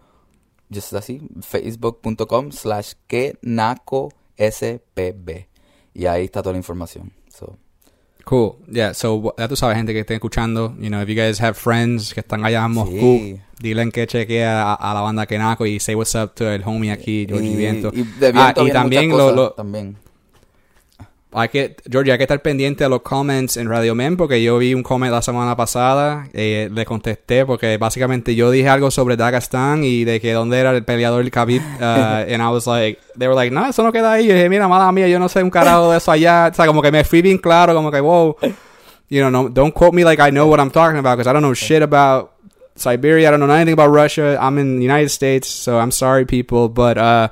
[0.73, 5.47] just así, facebook.com slash Kenako SPB.
[5.95, 7.13] Y ahí está toda la información.
[7.33, 7.57] So,
[8.25, 8.57] Cool.
[8.71, 11.55] Yeah, so ya tú sabes, gente que esté escuchando, you know, if you guys have
[11.55, 13.41] friends que están allá en Moscú, Sí.
[13.61, 16.93] dilen que chequee a, a la banda Kenako y say what's up to el homie
[16.93, 17.91] aquí, Georgie Viento.
[17.95, 19.97] y de Ah, y también lo- también.
[21.33, 24.59] Hay que, Georgie, hay que estar pendiente de los comments en Radio Men porque yo
[24.59, 29.17] vi un comment la semana pasada, eh, le contesté porque básicamente yo dije algo sobre
[29.17, 32.99] Dagestan y de que dónde era el peleador el Khabib, uh, and I was like,
[33.17, 34.27] they were like, no, eso no queda ahí.
[34.27, 36.49] Yo dije, mira, mala mía, yo no sé un carajo de eso allá.
[36.51, 38.37] O sea, como que me fui bien claro, como que, wow,
[39.09, 41.33] you know, no, don't quote me like I know what I'm talking about because I
[41.33, 42.33] don't know shit about
[42.75, 43.29] Siberia.
[43.29, 44.37] I don't know anything about Russia.
[44.41, 47.29] I'm in the United States, so I'm sorry, people, but uh,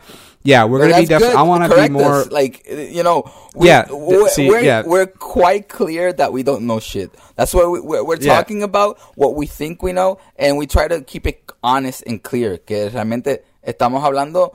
[0.48, 1.36] yeah, we're But gonna be definitely.
[1.36, 2.24] I want to be more.
[2.24, 2.30] us.
[2.32, 3.28] like you know.
[3.54, 4.82] We, Yeah, we're, see, we're, yeah.
[4.86, 7.10] we're quite clear that we don't know shit.
[7.36, 8.36] That's what we, we're, we're Yeah.
[8.40, 8.96] talking about.
[9.14, 12.58] What we think we know, and we try to keep it honest and clear.
[12.64, 14.52] Que realmente estamos hablando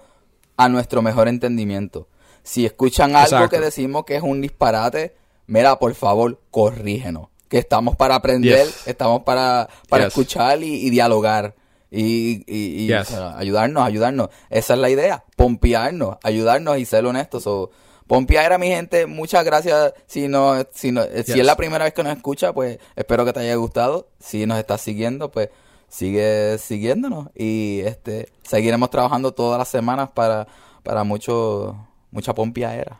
[0.57, 2.07] a nuestro mejor entendimiento.
[2.43, 3.49] Si escuchan algo Exacto.
[3.49, 5.15] que decimos que es un disparate,
[5.47, 7.27] mira, por favor, corrígenos.
[7.47, 8.87] Que estamos para aprender, Yes.
[8.87, 10.13] estamos para, para Yes.
[10.13, 11.53] escuchar y, y dialogar.
[11.95, 13.01] Y, y, y, Yes.
[13.11, 14.29] o sea, ayudarnos, ayudarnos.
[14.49, 15.23] Esa es la idea.
[15.35, 17.43] Pompearnos, ayudarnos y ser honestos.
[17.43, 17.69] So,
[18.07, 19.05] pompear a mi gente.
[19.05, 19.93] Muchas gracias.
[20.07, 23.25] Si no, si no, eh, si es la primera vez que nos escucha, pues espero
[23.25, 24.07] que te haya gustado.
[24.19, 25.49] Si nos estás siguiendo, pues
[25.87, 27.27] sigue siguiéndonos.
[27.35, 30.47] Y este, seguiremos trabajando todas las semanas para,
[30.81, 31.77] para mucho,
[32.09, 32.99] mucha pompeadera.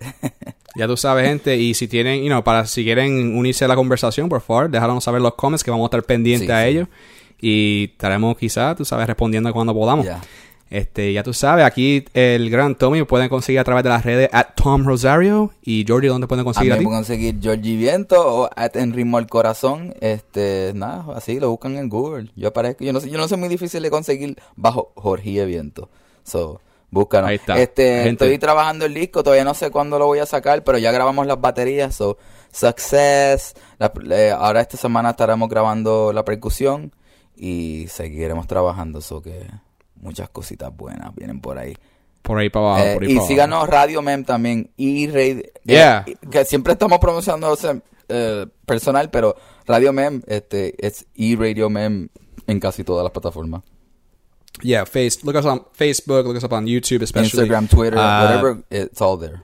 [0.76, 3.76] Ya tú sabes, gente, y si tienen, you know, para si quieren unirse a la
[3.76, 6.62] conversación, por favor, déjanos saber en los comments que vamos a estar pendientes Sí, a
[6.64, 6.68] sí.
[6.70, 6.88] ellos.
[7.40, 10.06] Y estaremos quizás, tú sabes, respondiendo cuando podamos.
[10.70, 14.28] Este, ya tú sabes, aquí el gran Tommy pueden conseguir a través de las redes
[14.32, 16.84] at Tom Rosario y Georgie, ¿dónde pueden A mí conseguir a ti?
[16.84, 19.94] pueden conseguir Georgie Viento o at en ritmo al corazón.
[20.00, 22.30] Este, nada, así lo buscan en Google.
[22.34, 25.90] Yo aparezco, yo no sé, yo no soy muy difícil de conseguir bajo Jorge Viento.
[26.24, 26.60] So,
[26.90, 27.28] búscanos.
[27.30, 27.56] Ahí está.
[27.60, 28.24] Este, Gente.
[28.24, 31.26] estoy trabajando el disco, todavía no sé cuándo lo voy a sacar, pero ya grabamos
[31.28, 32.16] las baterías, so
[32.50, 33.54] success.
[33.78, 36.92] La- eh, ahora esta semana estaremos grabando la percusión
[37.36, 39.46] y seguiremos trabajando, so que
[39.96, 41.74] muchas cositas buenas vienen por ahí.
[42.22, 43.28] Por ahí para abajo, Eh, por ahí y para abajo.
[43.28, 44.70] síganos Radio Mem también.
[44.76, 46.04] Y Radio, Yeah.
[46.30, 47.78] que siempre estamos promocionando o sea,
[48.08, 52.08] eh, personal, pero Radio Mem este, es y Radio Mem
[52.46, 53.62] en casi todas las plataformas.
[54.62, 57.42] Yeah, face, look us on Facebook, look us up on YouTube, especially.
[57.48, 59.42] Instagram, Twitter, Uh, whatever, it's all there.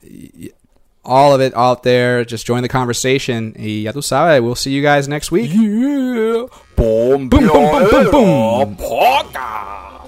[1.04, 2.24] All of it out there.
[2.24, 3.54] Just join the conversation.
[3.58, 5.50] Y ya tú sabes, we'll see you guys next week.
[5.52, 6.46] Yeah.
[6.76, 8.76] Boom, boom, boom, boom, boom.
[8.76, 10.06] Poca.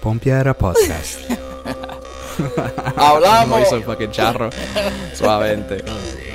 [0.00, 1.26] Pompiera Podcast.
[2.96, 3.60] Hablamos.
[3.66, 4.50] Hizo fucking charro.
[5.14, 6.29] Suavemente.